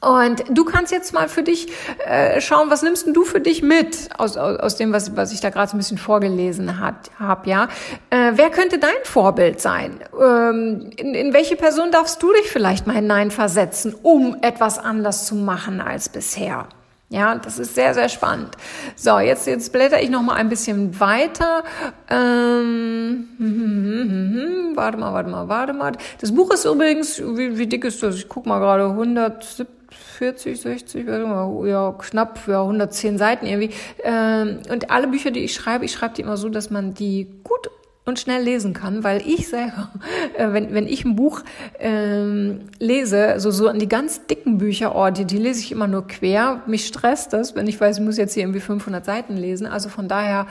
Und 0.00 0.42
du 0.48 0.64
kannst 0.64 0.90
jetzt 0.90 1.14
mal 1.14 1.28
für 1.28 1.44
dich 1.44 1.68
äh, 2.04 2.40
schauen, 2.40 2.70
was 2.70 2.82
nimmst 2.82 3.06
denn 3.06 3.14
du 3.14 3.24
für 3.24 3.40
dich 3.40 3.62
mit 3.62 4.08
aus, 4.18 4.36
aus, 4.36 4.58
aus 4.58 4.76
dem, 4.76 4.92
was, 4.92 5.16
was 5.16 5.32
ich 5.32 5.40
da 5.40 5.50
gerade 5.50 5.70
so 5.70 5.76
ein 5.76 5.78
bisschen 5.78 5.98
vorgelesen 5.98 6.80
habe, 6.80 7.48
ja? 7.48 7.68
Äh, 8.10 8.32
wer 8.34 8.50
könnte 8.50 8.78
dein 8.78 8.90
Vorbild 9.04 9.60
sein? 9.60 10.00
Ähm, 10.20 10.90
in, 10.96 11.14
in 11.14 11.32
welche 11.32 11.54
Person 11.54 11.92
darfst 11.92 12.20
du 12.20 12.32
dich 12.32 12.50
vielleicht 12.50 12.88
mal 12.88 12.96
hineinversetzen, 12.96 13.94
um 14.02 14.36
etwas 14.42 14.80
anders 14.80 15.24
zu 15.26 15.36
machen 15.36 15.80
als 15.80 16.08
bisher? 16.08 16.66
Ja, 17.12 17.34
das 17.34 17.58
ist 17.58 17.74
sehr, 17.74 17.92
sehr 17.92 18.08
spannend. 18.08 18.56
So, 18.96 19.18
jetzt, 19.18 19.46
jetzt 19.46 19.70
blätter 19.70 20.02
ich 20.02 20.08
noch 20.08 20.22
mal 20.22 20.36
ein 20.36 20.48
bisschen 20.48 20.98
weiter. 20.98 21.62
Ähm, 22.08 23.28
hm, 23.36 23.60
hm, 23.60 24.08
hm, 24.08 24.76
warte 24.76 24.96
mal, 24.96 25.12
warte 25.12 25.28
mal, 25.28 25.46
warte 25.46 25.74
mal. 25.74 25.92
Das 26.22 26.34
Buch 26.34 26.50
ist 26.52 26.64
übrigens, 26.64 27.20
wie, 27.20 27.58
wie 27.58 27.66
dick 27.66 27.84
ist 27.84 28.02
das? 28.02 28.14
Ich 28.14 28.30
guck 28.30 28.46
mal 28.46 28.60
gerade, 28.60 28.84
140, 28.86 30.58
60, 30.58 31.06
warte 31.06 31.26
mal, 31.26 31.68
ja, 31.68 31.92
knapp, 31.98 32.48
ja, 32.48 32.62
110 32.62 33.18
Seiten 33.18 33.44
irgendwie. 33.44 33.74
Ähm, 34.02 34.60
und 34.70 34.90
alle 34.90 35.08
Bücher, 35.08 35.30
die 35.30 35.40
ich 35.40 35.52
schreibe, 35.52 35.84
ich 35.84 35.92
schreibe 35.92 36.14
die 36.14 36.22
immer 36.22 36.38
so, 36.38 36.48
dass 36.48 36.70
man 36.70 36.94
die 36.94 37.28
gut 37.44 37.68
und 38.04 38.18
schnell 38.18 38.42
lesen 38.42 38.74
kann, 38.74 39.04
weil 39.04 39.22
ich 39.26 39.48
selber, 39.48 39.90
äh, 40.36 40.52
wenn, 40.52 40.74
wenn 40.74 40.86
ich 40.86 41.04
ein 41.04 41.16
Buch 41.16 41.42
ähm, 41.78 42.60
lese, 42.78 43.34
so, 43.38 43.50
so 43.50 43.68
an 43.68 43.78
die 43.78 43.88
ganz 43.88 44.26
dicken 44.26 44.58
Bücher, 44.58 44.96
oh, 44.96 45.10
die, 45.10 45.24
die 45.24 45.38
lese 45.38 45.60
ich 45.60 45.72
immer 45.72 45.86
nur 45.86 46.06
quer. 46.06 46.62
Mich 46.66 46.86
stresst 46.86 47.32
das, 47.32 47.54
wenn 47.54 47.66
ich 47.66 47.80
weiß, 47.80 47.98
ich 47.98 48.04
muss 48.04 48.16
jetzt 48.16 48.34
hier 48.34 48.42
irgendwie 48.42 48.60
500 48.60 49.04
Seiten 49.04 49.36
lesen. 49.36 49.66
Also 49.66 49.88
von 49.88 50.08
daher, 50.08 50.46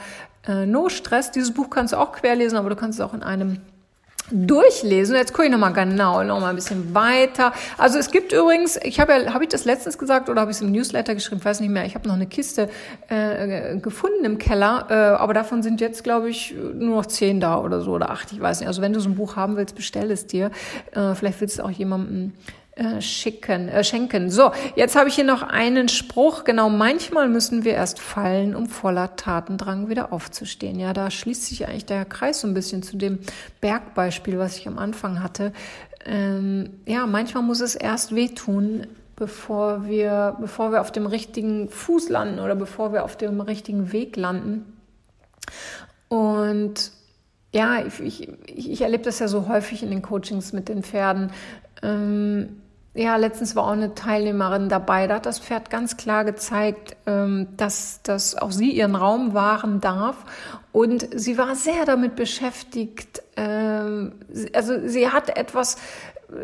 äh, 0.46 0.66
no 0.66 0.88
Stress. 0.88 1.30
Dieses 1.30 1.52
Buch 1.52 1.70
kannst 1.70 1.92
du 1.92 1.98
auch 1.98 2.12
quer 2.12 2.34
lesen, 2.34 2.56
aber 2.56 2.70
du 2.70 2.76
kannst 2.76 2.98
es 2.98 3.04
auch 3.04 3.14
in 3.14 3.22
einem 3.22 3.58
durchlesen. 4.30 5.16
Jetzt 5.16 5.32
gucke 5.32 5.46
ich 5.46 5.50
nochmal 5.50 5.72
genau, 5.72 6.22
nochmal 6.22 6.50
ein 6.50 6.56
bisschen 6.56 6.94
weiter. 6.94 7.52
Also 7.78 7.98
es 7.98 8.10
gibt 8.10 8.32
übrigens, 8.32 8.78
ich 8.82 9.00
habe 9.00 9.12
ja, 9.12 9.34
habe 9.34 9.44
ich 9.44 9.50
das 9.50 9.64
letztens 9.64 9.98
gesagt 9.98 10.28
oder 10.28 10.40
habe 10.40 10.50
ich 10.50 10.56
es 10.56 10.62
im 10.62 10.72
Newsletter 10.72 11.14
geschrieben, 11.14 11.44
weiß 11.44 11.60
nicht 11.60 11.70
mehr. 11.70 11.84
Ich 11.84 11.94
habe 11.94 12.08
noch 12.08 12.14
eine 12.14 12.26
Kiste 12.26 12.68
äh, 13.08 13.76
gefunden 13.78 14.24
im 14.24 14.38
Keller, 14.38 14.86
äh, 14.90 14.94
aber 14.94 15.34
davon 15.34 15.62
sind 15.62 15.80
jetzt, 15.80 16.04
glaube 16.04 16.30
ich, 16.30 16.54
nur 16.74 16.96
noch 16.96 17.06
zehn 17.06 17.40
da 17.40 17.60
oder 17.60 17.80
so 17.80 17.92
oder 17.92 18.10
acht, 18.10 18.32
ich 18.32 18.40
weiß 18.40 18.60
nicht. 18.60 18.68
Also 18.68 18.82
wenn 18.82 18.92
du 18.92 19.00
so 19.00 19.08
ein 19.08 19.16
Buch 19.16 19.36
haben 19.36 19.56
willst, 19.56 19.74
bestell 19.74 20.10
es 20.10 20.26
dir. 20.26 20.50
Äh, 20.92 21.14
vielleicht 21.14 21.40
willst 21.40 21.58
du 21.58 21.64
auch 21.64 21.70
jemandem 21.70 22.32
äh, 22.74 23.02
schicken, 23.02 23.68
äh, 23.68 23.84
schenken. 23.84 24.30
So, 24.30 24.50
jetzt 24.76 24.96
habe 24.96 25.10
ich 25.10 25.14
hier 25.14 25.24
noch 25.24 25.42
einen 25.42 25.90
Spruch. 25.90 26.44
Genau, 26.44 26.70
manchmal 26.70 27.28
müssen 27.28 27.64
wir 27.64 27.74
erst 27.74 28.00
fallen, 28.00 28.56
um 28.56 28.66
voller 28.66 29.14
Tatendrang 29.16 29.90
wieder 29.90 30.10
aufzustehen. 30.10 30.80
Ja, 30.80 30.94
da 30.94 31.10
schließt 31.10 31.44
sich 31.44 31.68
eigentlich 31.68 31.84
der 31.84 32.06
Kreis 32.06 32.40
so 32.40 32.48
ein 32.48 32.54
bisschen 32.54 32.82
zu 32.82 32.96
dem 32.96 33.18
Bergbeispiel, 33.60 34.38
was 34.38 34.56
ich 34.56 34.66
am 34.68 34.78
Anfang 34.78 35.22
hatte. 35.22 35.52
Ähm, 36.06 36.70
ja, 36.86 37.06
manchmal 37.06 37.42
muss 37.42 37.60
es 37.60 37.74
erst 37.74 38.14
wehtun, 38.14 38.86
bevor 39.16 39.86
wir, 39.86 40.38
bevor 40.40 40.72
wir 40.72 40.80
auf 40.80 40.90
dem 40.90 41.04
richtigen 41.04 41.68
Fuß 41.68 42.08
landen 42.08 42.40
oder 42.40 42.54
bevor 42.54 42.94
wir 42.94 43.04
auf 43.04 43.18
dem 43.18 43.42
richtigen 43.42 43.92
Weg 43.92 44.16
landen. 44.16 44.78
Und 46.08 46.90
ja, 47.54 47.84
ich, 47.84 48.00
ich, 48.00 48.28
ich 48.46 48.80
erlebe 48.80 49.04
das 49.04 49.18
ja 49.18 49.28
so 49.28 49.46
häufig 49.46 49.82
in 49.82 49.90
den 49.90 50.00
Coachings 50.00 50.54
mit 50.54 50.70
den 50.70 50.82
Pferden. 50.82 51.32
Ähm, 51.82 52.61
ja, 52.94 53.16
letztens 53.16 53.56
war 53.56 53.64
auch 53.64 53.72
eine 53.72 53.94
Teilnehmerin 53.94 54.68
dabei, 54.68 55.06
da 55.06 55.14
hat 55.14 55.26
das 55.26 55.38
Pferd 55.38 55.70
ganz 55.70 55.96
klar 55.96 56.24
gezeigt, 56.24 56.96
ähm, 57.06 57.48
dass, 57.56 58.02
dass 58.02 58.36
auch 58.36 58.50
sie 58.50 58.70
ihren 58.70 58.96
Raum 58.96 59.32
wahren 59.32 59.80
darf. 59.80 60.16
Und 60.72 61.08
sie 61.14 61.38
war 61.38 61.54
sehr 61.54 61.86
damit 61.86 62.16
beschäftigt, 62.16 63.22
ähm, 63.36 64.12
also 64.52 64.86
sie 64.86 65.08
hat 65.08 65.36
etwas 65.36 65.76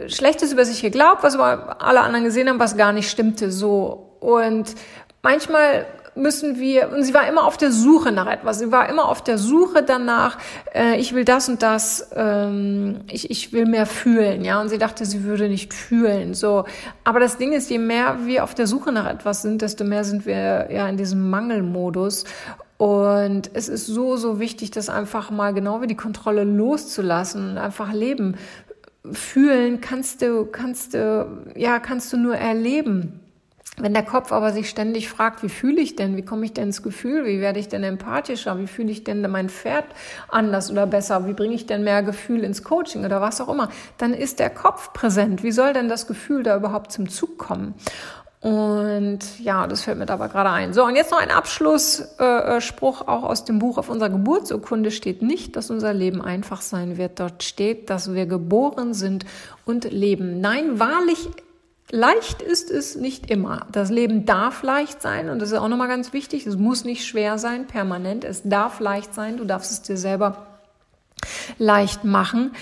Schlechtes 0.06 0.52
über 0.52 0.64
sich 0.64 0.82
geglaubt, 0.82 1.22
was 1.22 1.34
aber 1.34 1.82
alle 1.82 2.00
anderen 2.00 2.24
gesehen 2.24 2.48
haben, 2.48 2.60
was 2.60 2.76
gar 2.76 2.92
nicht 2.92 3.10
stimmte 3.10 3.50
so. 3.50 4.16
Und 4.20 4.74
manchmal 5.22 5.86
müssen 6.18 6.58
wir, 6.58 6.90
und 6.92 7.04
sie 7.04 7.14
war 7.14 7.28
immer 7.28 7.44
auf 7.44 7.56
der 7.56 7.72
Suche 7.72 8.12
nach 8.12 8.26
etwas, 8.26 8.58
sie 8.58 8.72
war 8.72 8.88
immer 8.88 9.08
auf 9.08 9.22
der 9.22 9.38
Suche 9.38 9.82
danach, 9.82 10.38
äh, 10.74 10.98
ich 10.98 11.14
will 11.14 11.24
das 11.24 11.48
und 11.48 11.62
das, 11.62 12.10
ähm, 12.14 13.00
ich, 13.10 13.30
ich 13.30 13.52
will 13.52 13.66
mehr 13.66 13.86
fühlen, 13.86 14.44
ja, 14.44 14.60
und 14.60 14.68
sie 14.68 14.78
dachte, 14.78 15.06
sie 15.06 15.24
würde 15.24 15.48
nicht 15.48 15.72
fühlen, 15.72 16.34
so. 16.34 16.64
Aber 17.04 17.20
das 17.20 17.38
Ding 17.38 17.52
ist, 17.52 17.70
je 17.70 17.78
mehr 17.78 18.18
wir 18.26 18.44
auf 18.44 18.54
der 18.54 18.66
Suche 18.66 18.92
nach 18.92 19.08
etwas 19.08 19.42
sind, 19.42 19.62
desto 19.62 19.84
mehr 19.84 20.04
sind 20.04 20.26
wir 20.26 20.68
ja 20.70 20.88
in 20.88 20.96
diesem 20.96 21.30
Mangelmodus. 21.30 22.24
Und 22.78 23.50
es 23.54 23.68
ist 23.68 23.86
so, 23.86 24.16
so 24.16 24.38
wichtig, 24.38 24.70
das 24.70 24.88
einfach 24.88 25.30
mal 25.30 25.52
genau 25.52 25.82
wie 25.82 25.88
die 25.88 25.96
Kontrolle 25.96 26.44
loszulassen 26.44 27.50
und 27.50 27.58
einfach 27.58 27.92
leben. 27.92 28.36
Fühlen 29.10 29.80
kannst 29.80 30.22
du, 30.22 30.46
kannst 30.46 30.94
du, 30.94 31.26
ja, 31.56 31.80
kannst 31.80 32.12
du 32.12 32.16
nur 32.16 32.36
erleben. 32.36 33.20
Wenn 33.80 33.94
der 33.94 34.02
Kopf 34.02 34.32
aber 34.32 34.52
sich 34.52 34.68
ständig 34.68 35.08
fragt, 35.08 35.42
wie 35.42 35.48
fühle 35.48 35.80
ich 35.80 35.96
denn, 35.96 36.16
wie 36.16 36.24
komme 36.24 36.44
ich 36.44 36.52
denn 36.52 36.64
ins 36.64 36.82
Gefühl, 36.82 37.24
wie 37.26 37.40
werde 37.40 37.60
ich 37.60 37.68
denn 37.68 37.84
empathischer, 37.84 38.58
wie 38.58 38.66
fühle 38.66 38.90
ich 38.90 39.04
denn 39.04 39.20
mein 39.30 39.48
Pferd 39.48 39.84
anders 40.28 40.70
oder 40.70 40.86
besser, 40.86 41.26
wie 41.26 41.32
bringe 41.32 41.54
ich 41.54 41.66
denn 41.66 41.84
mehr 41.84 42.02
Gefühl 42.02 42.42
ins 42.44 42.64
Coaching 42.64 43.04
oder 43.04 43.20
was 43.20 43.40
auch 43.40 43.48
immer, 43.48 43.68
dann 43.98 44.14
ist 44.14 44.40
der 44.40 44.50
Kopf 44.50 44.92
präsent. 44.92 45.42
Wie 45.42 45.52
soll 45.52 45.72
denn 45.72 45.88
das 45.88 46.06
Gefühl 46.06 46.42
da 46.42 46.56
überhaupt 46.56 46.92
zum 46.92 47.08
Zug 47.08 47.38
kommen? 47.38 47.74
Und 48.40 49.40
ja, 49.40 49.66
das 49.66 49.82
fällt 49.82 49.98
mir 49.98 50.08
aber 50.08 50.28
gerade 50.28 50.50
ein. 50.50 50.72
So, 50.72 50.84
und 50.84 50.94
jetzt 50.94 51.10
noch 51.10 51.18
ein 51.18 51.32
Abschlussspruch 51.32 53.00
äh, 53.00 53.04
auch 53.04 53.24
aus 53.24 53.44
dem 53.44 53.58
Buch. 53.58 53.78
Auf 53.78 53.88
unserer 53.88 54.10
Geburtsurkunde 54.10 54.92
steht 54.92 55.22
nicht, 55.22 55.56
dass 55.56 55.70
unser 55.70 55.92
Leben 55.92 56.22
einfach 56.22 56.60
sein 56.60 56.98
wird. 56.98 57.18
Dort 57.18 57.42
steht, 57.42 57.90
dass 57.90 58.14
wir 58.14 58.26
geboren 58.26 58.94
sind 58.94 59.26
und 59.64 59.90
leben. 59.90 60.40
Nein, 60.40 60.78
wahrlich 60.78 61.28
Leicht 61.90 62.42
ist 62.42 62.70
es 62.70 62.96
nicht 62.96 63.30
immer. 63.30 63.66
Das 63.72 63.88
Leben 63.90 64.26
darf 64.26 64.62
leicht 64.62 65.00
sein 65.00 65.30
und 65.30 65.40
das 65.40 65.52
ist 65.52 65.58
auch 65.58 65.68
nochmal 65.68 65.88
ganz 65.88 66.12
wichtig. 66.12 66.46
Es 66.46 66.56
muss 66.56 66.84
nicht 66.84 67.06
schwer 67.06 67.38
sein, 67.38 67.66
permanent. 67.66 68.24
Es 68.24 68.42
darf 68.44 68.78
leicht 68.78 69.14
sein. 69.14 69.38
Du 69.38 69.44
darfst 69.44 69.72
es 69.72 69.82
dir 69.82 69.96
selber 69.96 70.46
leicht 71.56 72.04
machen. 72.04 72.52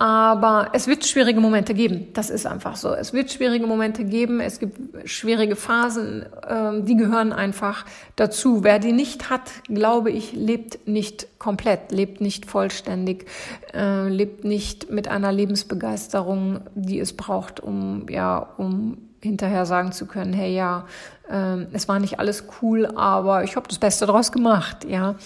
Aber 0.00 0.68
es 0.74 0.86
wird 0.86 1.04
schwierige 1.04 1.40
Momente 1.40 1.74
geben. 1.74 2.06
Das 2.12 2.30
ist 2.30 2.46
einfach 2.46 2.76
so. 2.76 2.94
Es 2.94 3.12
wird 3.12 3.32
schwierige 3.32 3.66
Momente 3.66 4.04
geben. 4.04 4.38
Es 4.38 4.60
gibt 4.60 4.78
schwierige 5.08 5.56
Phasen. 5.56 6.24
Ähm, 6.48 6.84
die 6.84 6.96
gehören 6.96 7.32
einfach 7.32 7.84
dazu. 8.14 8.62
Wer 8.62 8.78
die 8.78 8.92
nicht 8.92 9.28
hat, 9.28 9.50
glaube 9.66 10.12
ich, 10.12 10.32
lebt 10.34 10.86
nicht 10.86 11.26
komplett, 11.40 11.90
lebt 11.90 12.20
nicht 12.20 12.46
vollständig, 12.46 13.26
äh, 13.74 14.08
lebt 14.08 14.44
nicht 14.44 14.88
mit 14.88 15.08
einer 15.08 15.32
Lebensbegeisterung, 15.32 16.60
die 16.76 17.00
es 17.00 17.16
braucht, 17.16 17.58
um, 17.58 18.06
ja, 18.08 18.38
um 18.56 18.98
hinterher 19.20 19.66
sagen 19.66 19.90
zu 19.90 20.06
können, 20.06 20.32
hey, 20.32 20.54
ja, 20.54 20.86
äh, 21.28 21.64
es 21.72 21.88
war 21.88 21.98
nicht 21.98 22.20
alles 22.20 22.44
cool, 22.62 22.86
aber 22.86 23.44
ich 23.44 23.56
habe 23.56 23.66
das 23.68 23.78
Beste 23.78 24.06
daraus 24.06 24.32
gemacht, 24.32 24.84
ja. 24.84 25.16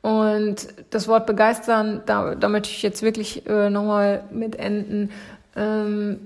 Und 0.00 0.68
das 0.90 1.08
Wort 1.08 1.26
begeistern, 1.26 2.02
da, 2.06 2.34
da 2.34 2.48
möchte 2.48 2.70
ich 2.70 2.82
jetzt 2.82 3.02
wirklich 3.02 3.46
äh, 3.46 3.68
nochmal 3.68 4.24
mit 4.30 4.56
enden. 4.56 5.10
Ähm, 5.56 6.20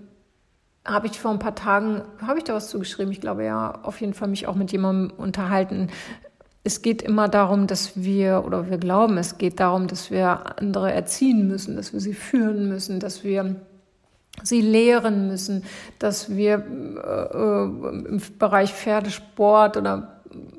habe 0.85 1.07
ich 1.07 1.19
vor 1.19 1.31
ein 1.31 1.39
paar 1.39 1.55
Tagen, 1.55 2.03
habe 2.21 2.39
ich 2.39 2.45
da 2.45 2.55
was 2.55 2.69
zugeschrieben? 2.69 3.13
Ich 3.13 3.21
glaube 3.21 3.45
ja, 3.45 3.81
auf 3.83 4.01
jeden 4.01 4.15
Fall 4.15 4.29
mich 4.29 4.47
auch 4.47 4.57
mit 4.57 4.73
jemandem 4.73 5.17
unterhalten. 5.17 5.89
Es 6.65 6.83
geht 6.83 7.03
immer 7.03 7.29
darum, 7.29 7.67
dass 7.67 8.03
wir, 8.03 8.45
oder 8.47 8.69
wir 8.69 8.79
glauben, 8.79 9.17
es 9.17 9.39
geht 9.39 9.59
darum, 9.59 9.87
dass 9.87 10.11
wir 10.11 10.59
andere 10.59 10.93
erziehen 10.93 11.49
müssen, 11.49 11.77
dass 11.77 11.93
wir 11.93 12.01
sie 12.01 12.15
führen 12.15 12.69
müssen, 12.69 13.01
dass 13.01 13.25
wir 13.25 13.57
sie 14.43 14.61
lehren 14.61 15.29
müssen, 15.29 15.65
dass 15.99 16.35
wir 16.35 16.55
äh, 16.55 17.37
äh 17.37 18.09
im 18.09 18.23
Bereich 18.39 18.73
Pferdesport 18.73 19.77
oder 19.77 20.12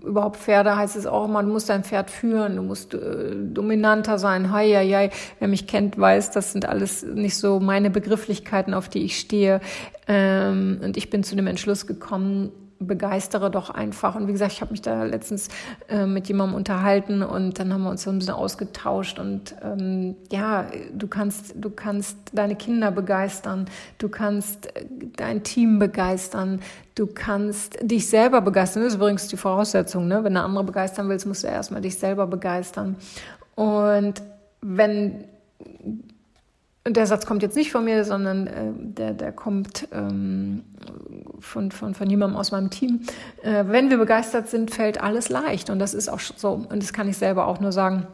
überhaupt 0.03 0.37
Pferde 0.37 0.75
heißt 0.75 0.95
es 0.95 1.05
auch 1.05 1.27
du 1.45 1.51
musst 1.51 1.69
dein 1.69 1.83
Pferd 1.83 2.09
führen, 2.09 2.55
du 2.55 2.61
musst 2.61 2.93
äh, 2.93 3.35
dominanter 3.35 4.17
sein. 4.17 4.51
Hei, 4.51 4.69
hei, 4.69 4.87
hei. 4.89 5.09
Wer 5.39 5.47
mich 5.47 5.67
kennt, 5.67 5.97
weiß, 5.97 6.31
das 6.31 6.51
sind 6.51 6.65
alles 6.65 7.03
nicht 7.03 7.37
so 7.37 7.59
meine 7.59 7.89
Begrifflichkeiten, 7.89 8.73
auf 8.73 8.89
die 8.89 9.03
ich 9.03 9.19
stehe. 9.19 9.61
Ähm, 10.07 10.79
und 10.83 10.97
ich 10.97 11.09
bin 11.09 11.23
zu 11.23 11.35
dem 11.35 11.47
Entschluss 11.47 11.87
gekommen, 11.87 12.51
begeistere 12.83 13.49
doch 13.49 13.69
einfach. 13.69 14.15
Und 14.15 14.27
wie 14.27 14.31
gesagt, 14.31 14.53
ich 14.53 14.61
habe 14.61 14.71
mich 14.71 14.81
da 14.81 15.03
letztens 15.03 15.49
äh, 15.89 16.05
mit 16.05 16.27
jemandem 16.27 16.55
unterhalten 16.55 17.21
und 17.21 17.59
dann 17.59 17.73
haben 17.73 17.83
wir 17.83 17.89
uns 17.89 18.03
so 18.03 18.09
ein 18.09 18.19
bisschen 18.19 18.33
ausgetauscht. 18.33 19.19
Und 19.19 19.55
ähm, 19.63 20.15
ja, 20.31 20.65
du 20.93 21.07
kannst, 21.07 21.53
du 21.55 21.69
kannst 21.69 22.17
deine 22.33 22.55
Kinder 22.55 22.91
begeistern, 22.91 23.65
du 23.97 24.09
kannst 24.09 24.75
äh, 24.75 24.85
dein 25.15 25.43
Team 25.43 25.79
begeistern, 25.79 26.61
du 26.95 27.07
kannst 27.07 27.77
dich 27.81 28.07
selber 28.07 28.41
begeistern. 28.41 28.83
Das 28.83 28.93
ist 28.93 28.97
übrigens 28.97 29.27
die 29.27 29.37
Voraussetzung, 29.37 30.07
ne? 30.07 30.23
Wenn 30.23 30.33
du 30.33 30.41
andere 30.41 30.63
begeistern 30.63 31.09
willst, 31.09 31.25
musst 31.25 31.43
du 31.43 31.47
erstmal 31.47 31.81
dich 31.81 31.97
selber 31.97 32.27
begeistern. 32.27 32.95
Und 33.55 34.21
wenn 34.61 35.25
und 36.85 36.97
der 36.97 37.07
Satz 37.07 37.25
kommt 37.25 37.41
jetzt 37.43 37.55
nicht 37.55 37.71
von 37.71 37.85
mir, 37.85 38.03
sondern 38.03 38.47
äh, 38.47 38.71
der, 38.75 39.13
der 39.13 39.31
kommt 39.31 39.87
ähm, 39.93 40.63
von, 41.39 41.71
von, 41.71 41.93
von 41.93 42.09
jemandem 42.09 42.37
aus 42.37 42.51
meinem 42.51 42.71
Team. 42.71 43.01
Äh, 43.41 43.65
wenn 43.67 43.89
wir 43.89 43.97
begeistert 43.97 44.49
sind, 44.49 44.69
fällt 44.69 45.01
alles 45.01 45.29
leicht. 45.29 45.69
Und 45.69 45.79
das 45.79 45.93
ist 45.93 46.09
auch 46.09 46.19
so. 46.19 46.51
Und 46.51 46.83
das 46.83 46.91
kann 46.91 47.07
ich 47.07 47.17
selber 47.17 47.47
auch 47.47 47.61
nur 47.61 47.71
sagen. 47.71 48.07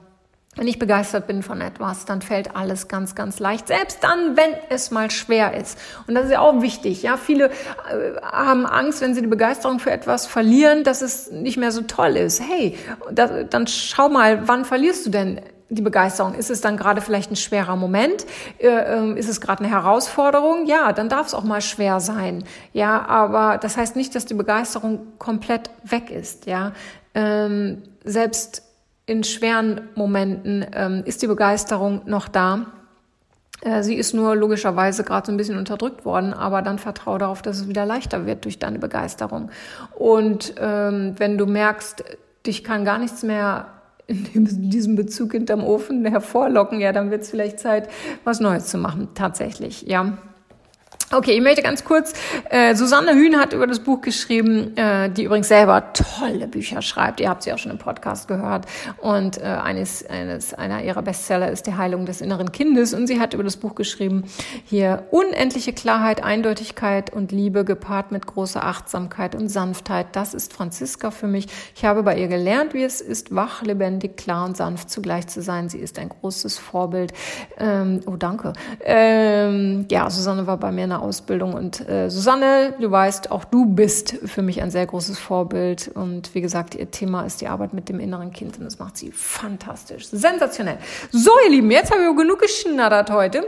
Wenn 0.55 0.67
ich 0.67 0.77
begeistert 0.77 1.25
bin 1.25 1.41
von 1.41 1.61
etwas, 1.61 2.05
dann 2.05 2.21
fällt 2.21 2.55
alles 2.55 2.87
ganz, 2.87 3.15
ganz 3.15 3.39
leicht. 3.39 3.67
Selbst 3.67 4.03
dann, 4.03 4.37
wenn 4.37 4.51
es 4.69 4.91
mal 4.91 5.09
schwer 5.09 5.55
ist. 5.55 5.77
Und 6.05 6.13
das 6.13 6.25
ist 6.25 6.31
ja 6.31 6.41
auch 6.41 6.61
wichtig. 6.61 7.01
Ja, 7.01 7.17
viele 7.17 7.45
äh, 7.49 8.21
haben 8.21 8.67
Angst, 8.67 9.01
wenn 9.01 9.15
sie 9.15 9.21
die 9.21 9.27
Begeisterung 9.27 9.79
für 9.79 9.89
etwas 9.89 10.27
verlieren, 10.27 10.83
dass 10.83 11.01
es 11.01 11.31
nicht 11.31 11.57
mehr 11.57 11.71
so 11.71 11.81
toll 11.81 12.17
ist. 12.17 12.39
Hey, 12.39 12.77
das, 13.11 13.31
dann 13.49 13.65
schau 13.65 14.09
mal, 14.09 14.47
wann 14.47 14.63
verlierst 14.63 15.07
du 15.07 15.09
denn 15.09 15.41
die 15.69 15.81
Begeisterung? 15.81 16.33
Ist 16.33 16.49
es 16.49 16.61
dann 16.61 16.77
gerade 16.77 17.01
vielleicht 17.01 17.31
ein 17.31 17.35
schwerer 17.35 17.75
Moment? 17.75 18.25
Äh, 18.57 18.67
ähm, 18.67 19.17
ist 19.17 19.29
es 19.29 19.39
gerade 19.39 19.63
eine 19.63 19.71
Herausforderung? 19.71 20.65
Ja, 20.65 20.93
dann 20.93 21.09
darf 21.09 21.27
es 21.27 21.33
auch 21.33 21.43
mal 21.43 21.61
schwer 21.61 21.99
sein. 21.99 22.43
Ja, 22.73 23.05
aber 23.05 23.57
das 23.57 23.77
heißt 23.77 23.95
nicht, 23.95 24.15
dass 24.15 24.25
die 24.25 24.33
Begeisterung 24.33 25.07
komplett 25.19 25.69
weg 25.83 26.09
ist. 26.09 26.45
Ja, 26.45 26.73
ähm, 27.13 27.83
selbst 28.03 28.63
in 29.05 29.23
schweren 29.23 29.81
Momenten 29.95 30.65
ähm, 30.73 31.03
ist 31.05 31.21
die 31.21 31.27
Begeisterung 31.27 32.01
noch 32.05 32.27
da. 32.27 32.67
Äh, 33.61 33.83
sie 33.83 33.95
ist 33.95 34.13
nur 34.13 34.35
logischerweise 34.35 35.03
gerade 35.03 35.27
so 35.27 35.31
ein 35.31 35.37
bisschen 35.37 35.57
unterdrückt 35.57 36.05
worden, 36.05 36.33
aber 36.33 36.61
dann 36.61 36.79
vertraue 36.79 37.19
darauf, 37.19 37.41
dass 37.41 37.57
es 37.57 37.67
wieder 37.67 37.85
leichter 37.85 38.25
wird 38.25 38.45
durch 38.45 38.59
deine 38.59 38.79
Begeisterung. 38.79 39.49
Und 39.95 40.53
ähm, 40.59 41.15
wenn 41.17 41.37
du 41.37 41.45
merkst, 41.45 42.03
dich 42.45 42.63
kann 42.63 42.85
gar 42.85 42.99
nichts 42.99 43.23
mehr 43.23 43.67
in 44.09 44.69
diesem 44.69 44.95
Bezug 44.95 45.33
hinterm 45.33 45.63
Ofen 45.63 46.05
hervorlocken, 46.05 46.79
ja, 46.79 46.91
dann 46.91 47.11
wird 47.11 47.21
es 47.21 47.29
vielleicht 47.29 47.59
Zeit, 47.59 47.89
was 48.23 48.39
Neues 48.39 48.67
zu 48.67 48.77
machen, 48.77 49.09
tatsächlich, 49.13 49.83
ja. 49.83 50.17
Okay, 51.11 51.31
ich 51.31 51.41
möchte 51.41 51.63
ganz 51.63 51.83
kurz, 51.83 52.13
äh, 52.51 52.75
Susanne 52.75 53.15
Hühn 53.15 53.39
hat 53.39 53.53
über 53.53 53.65
das 53.65 53.79
Buch 53.79 54.01
geschrieben, 54.01 54.77
äh, 54.77 55.09
die 55.09 55.23
übrigens 55.23 55.47
selber 55.47 55.91
tolle 55.93 56.47
Bücher 56.47 56.83
schreibt. 56.83 57.19
Ihr 57.19 57.29
habt 57.29 57.41
sie 57.41 57.51
auch 57.51 57.57
schon 57.57 57.71
im 57.71 57.79
Podcast 57.79 58.27
gehört. 58.27 58.67
Und 58.99 59.39
äh, 59.39 59.45
eines, 59.45 60.07
eines, 60.07 60.53
einer 60.53 60.83
ihrer 60.83 61.01
Bestseller 61.01 61.49
ist 61.49 61.65
Die 61.65 61.73
Heilung 61.73 62.05
des 62.05 62.21
inneren 62.21 62.51
Kindes. 62.51 62.93
Und 62.93 63.07
sie 63.07 63.19
hat 63.19 63.33
über 63.33 63.43
das 63.43 63.57
Buch 63.57 63.73
geschrieben, 63.73 64.25
hier 64.65 65.07
unendliche 65.09 65.73
Klarheit, 65.73 66.23
Eindeutigkeit 66.23 67.11
und 67.11 67.31
Liebe 67.31 67.65
gepaart 67.65 68.11
mit 68.11 68.27
großer 68.27 68.63
Achtsamkeit 68.63 69.33
und 69.33 69.49
Sanftheit. 69.49 70.09
Das 70.11 70.35
ist 70.35 70.53
Franziska 70.53 71.09
für 71.09 71.27
mich. 71.27 71.47
Ich 71.75 71.85
habe 71.85 72.03
bei 72.03 72.19
ihr 72.19 72.27
gelernt, 72.27 72.75
wie 72.75 72.83
es 72.83 73.01
ist, 73.01 73.33
wach, 73.33 73.63
lebendig, 73.63 74.15
klar 74.15 74.45
und 74.45 74.57
sanft 74.57 74.91
zugleich 74.91 75.25
zu 75.25 75.41
sein. 75.41 75.69
Sie 75.69 75.79
ist 75.79 75.97
ein 75.97 76.09
großes 76.09 76.59
Vorbild. 76.59 77.13
Ähm, 77.57 78.01
oh, 78.05 78.15
danke. 78.15 78.53
Ähm, 78.81 79.87
ja, 79.89 80.07
Susanne 80.11 80.45
war 80.45 80.57
bei 80.57 80.71
mir 80.71 80.83
in 80.83 80.98
Ausbildung. 81.01 81.53
Und 81.53 81.87
äh, 81.87 82.09
Susanne, 82.09 82.73
du 82.79 82.89
weißt, 82.89 83.31
auch 83.31 83.45
du 83.45 83.65
bist 83.65 84.17
für 84.25 84.41
mich 84.41 84.61
ein 84.61 84.71
sehr 84.71 84.85
großes 84.85 85.17
Vorbild. 85.19 85.89
Und 85.93 86.33
wie 86.35 86.41
gesagt, 86.41 86.75
ihr 86.75 86.91
Thema 86.91 87.23
ist 87.23 87.41
die 87.41 87.47
Arbeit 87.47 87.73
mit 87.73 87.89
dem 87.89 87.99
inneren 87.99 88.31
Kind 88.31 88.57
und 88.57 88.65
das 88.65 88.79
macht 88.79 88.97
sie 88.97 89.11
fantastisch. 89.11 90.07
Sensationell. 90.07 90.77
So, 91.11 91.31
ihr 91.45 91.51
Lieben, 91.51 91.71
jetzt 91.71 91.91
habe 91.91 92.01
ich 92.01 92.17
genug 92.17 92.39
geschnattert 92.39 93.11
heute. 93.11 93.45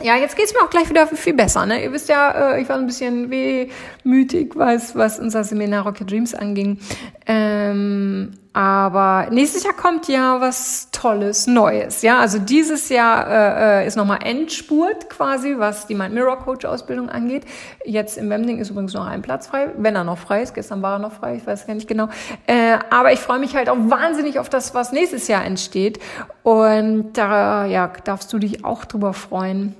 Ja, 0.00 0.16
jetzt 0.16 0.36
geht's 0.36 0.52
mir 0.52 0.60
auch 0.60 0.70
gleich 0.70 0.88
wieder 0.88 1.06
viel 1.06 1.34
besser. 1.34 1.66
Ne? 1.66 1.84
Ihr 1.84 1.92
wisst 1.92 2.08
ja, 2.08 2.54
äh, 2.54 2.62
ich 2.62 2.68
war 2.68 2.76
ein 2.76 2.86
bisschen 2.86 3.30
wehmütig, 3.30 4.52
was, 4.56 4.96
was 4.96 5.18
unser 5.18 5.44
Seminar 5.44 5.84
Rocket 5.84 6.10
Dreams 6.10 6.34
anging. 6.34 6.78
Ähm, 7.26 8.32
aber 8.54 9.28
nächstes 9.30 9.64
Jahr 9.64 9.72
kommt 9.72 10.08
ja 10.08 10.40
was 10.40 10.90
Tolles, 10.92 11.46
Neues. 11.46 12.02
Ja, 12.02 12.18
also 12.18 12.38
dieses 12.38 12.90
Jahr 12.90 13.26
äh, 13.26 13.82
äh 13.82 13.86
ist 13.86 13.96
nochmal 13.96 14.18
Endspurt 14.22 15.08
quasi, 15.08 15.54
was 15.56 15.86
die 15.86 15.94
Mind 15.94 16.12
Mirror 16.14 16.38
Coach 16.38 16.66
Ausbildung 16.66 17.08
angeht. 17.08 17.44
Jetzt 17.86 18.18
im 18.18 18.28
Wemding 18.28 18.58
ist 18.58 18.68
übrigens 18.68 18.92
noch 18.92 19.06
ein 19.06 19.22
Platz 19.22 19.46
frei, 19.46 19.70
wenn 19.78 19.96
er 19.96 20.04
noch 20.04 20.18
frei 20.18 20.42
ist. 20.42 20.52
Gestern 20.52 20.82
war 20.82 20.96
er 20.96 20.98
noch 20.98 21.12
frei, 21.12 21.36
ich 21.36 21.46
weiß 21.46 21.66
gar 21.66 21.74
nicht 21.74 21.88
genau. 21.88 22.08
Äh, 22.46 22.78
aber 22.90 23.12
ich 23.12 23.20
freue 23.20 23.38
mich 23.38 23.56
halt 23.56 23.70
auch 23.70 23.78
wahnsinnig 23.78 24.38
auf 24.38 24.50
das, 24.50 24.74
was 24.74 24.92
nächstes 24.92 25.28
Jahr 25.28 25.44
entsteht. 25.44 25.98
Und 26.42 27.14
da 27.14 27.64
ja, 27.64 27.90
darfst 28.04 28.30
du 28.32 28.38
dich 28.38 28.66
auch 28.66 28.84
drüber 28.84 29.14
freuen. 29.14 29.74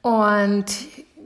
Und 0.00 0.66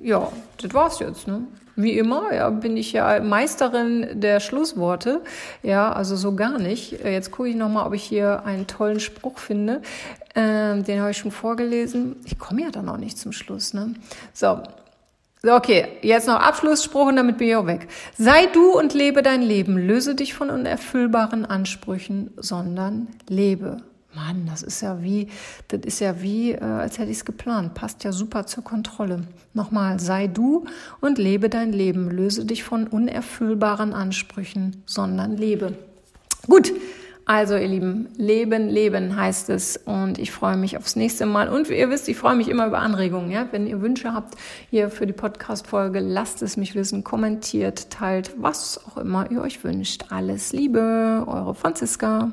ja, 0.03 0.33
das 0.61 0.75
war's 0.75 0.99
jetzt. 0.99 1.29
Ne? 1.29 1.43
Wie 1.83 1.99
immer, 1.99 2.33
ja, 2.33 2.51
bin 2.51 2.77
ich 2.77 2.93
ja 2.93 3.21
Meisterin 3.21 4.21
der 4.21 4.40
Schlussworte. 4.40 5.23
Ja, 5.62 5.93
also 5.93 6.16
so 6.16 6.35
gar 6.35 6.59
nicht. 6.59 7.05
Äh, 7.05 7.12
jetzt 7.12 7.31
gucke 7.31 7.49
ich 7.49 7.57
nochmal, 7.57 7.87
ob 7.87 7.95
ich 7.95 8.03
hier 8.03 8.45
einen 8.45 8.66
tollen 8.66 9.01
Spruch 9.01 9.38
finde. 9.38 9.83
Ähm, 10.35 10.85
den 10.85 11.01
habe 11.01 11.11
ich 11.11 11.19
schon 11.19 11.31
vorgelesen. 11.31 12.16
Ich 12.25 12.38
komme 12.38 12.62
ja 12.62 12.71
dann 12.71 12.87
noch 12.87 12.97
nicht 12.97 13.19
zum 13.19 13.33
Schluss, 13.33 13.75
ne? 13.75 13.95
So. 14.33 14.62
So, 15.43 15.55
okay, 15.55 15.88
jetzt 16.03 16.27
noch 16.27 16.38
Abschlussspruch 16.38 17.07
und 17.07 17.16
damit 17.16 17.38
bin 17.38 17.49
ich 17.49 17.57
auch 17.57 17.66
weg. 17.66 17.88
Sei 18.19 18.45
du 18.53 18.79
und 18.79 18.93
lebe 18.93 19.23
dein 19.23 19.40
Leben. 19.40 19.79
Löse 19.79 20.14
dich 20.14 20.35
von 20.35 20.51
unerfüllbaren 20.51 21.47
Ansprüchen, 21.47 22.31
sondern 22.37 23.09
lebe. 23.27 23.79
Mann, 24.14 24.46
das 24.46 24.62
ist 24.62 24.81
ja 24.81 25.03
wie, 25.03 25.29
das 25.68 25.81
ist 25.85 26.01
ja 26.01 26.20
wie, 26.20 26.53
äh, 26.53 26.62
als 26.62 26.99
hätte 26.99 27.11
ich 27.11 27.18
es 27.18 27.25
geplant. 27.25 27.75
Passt 27.75 28.03
ja 28.03 28.12
super 28.12 28.46
zur 28.46 28.64
Kontrolle. 28.64 29.23
Nochmal, 29.55 30.01
sei 30.01 30.27
du 30.27 30.66
und 31.01 31.18
lebe 31.18 31.49
dein 31.49 31.73
Leben. 31.73 32.11
Löse 32.11 32.44
dich 32.44 32.64
von 32.64 32.88
unerfüllbaren 32.88 33.92
Ansprüchen, 33.92 34.83
sondern 34.87 35.37
lebe. 35.37 35.75
Gut. 36.46 36.73
Also, 37.27 37.55
ihr 37.55 37.68
Lieben, 37.68 38.09
Leben, 38.16 38.68
Leben 38.68 39.14
heißt 39.14 39.51
es. 39.51 39.77
Und 39.77 40.18
ich 40.18 40.33
freue 40.33 40.57
mich 40.57 40.77
aufs 40.77 40.96
nächste 40.96 41.27
Mal. 41.27 41.49
Und 41.49 41.68
wie 41.68 41.79
ihr 41.79 41.88
wisst, 41.88 42.09
ich 42.09 42.16
freue 42.16 42.35
mich 42.35 42.49
immer 42.49 42.66
über 42.66 42.81
Anregungen. 42.81 43.31
Ja? 43.31 43.46
Wenn 43.53 43.68
ihr 43.68 43.81
Wünsche 43.81 44.12
habt 44.12 44.35
hier 44.70 44.90
für 44.90 45.07
die 45.07 45.12
Podcast-Folge, 45.12 46.01
lasst 46.01 46.42
es 46.42 46.57
mich 46.57 46.75
wissen, 46.75 47.05
kommentiert, 47.05 47.90
teilt, 47.90 48.33
was 48.38 48.85
auch 48.85 48.96
immer 48.96 49.31
ihr 49.31 49.42
euch 49.42 49.62
wünscht. 49.62 50.07
Alles 50.11 50.53
Liebe, 50.53 51.25
eure 51.29 51.55
Franziska. 51.55 52.33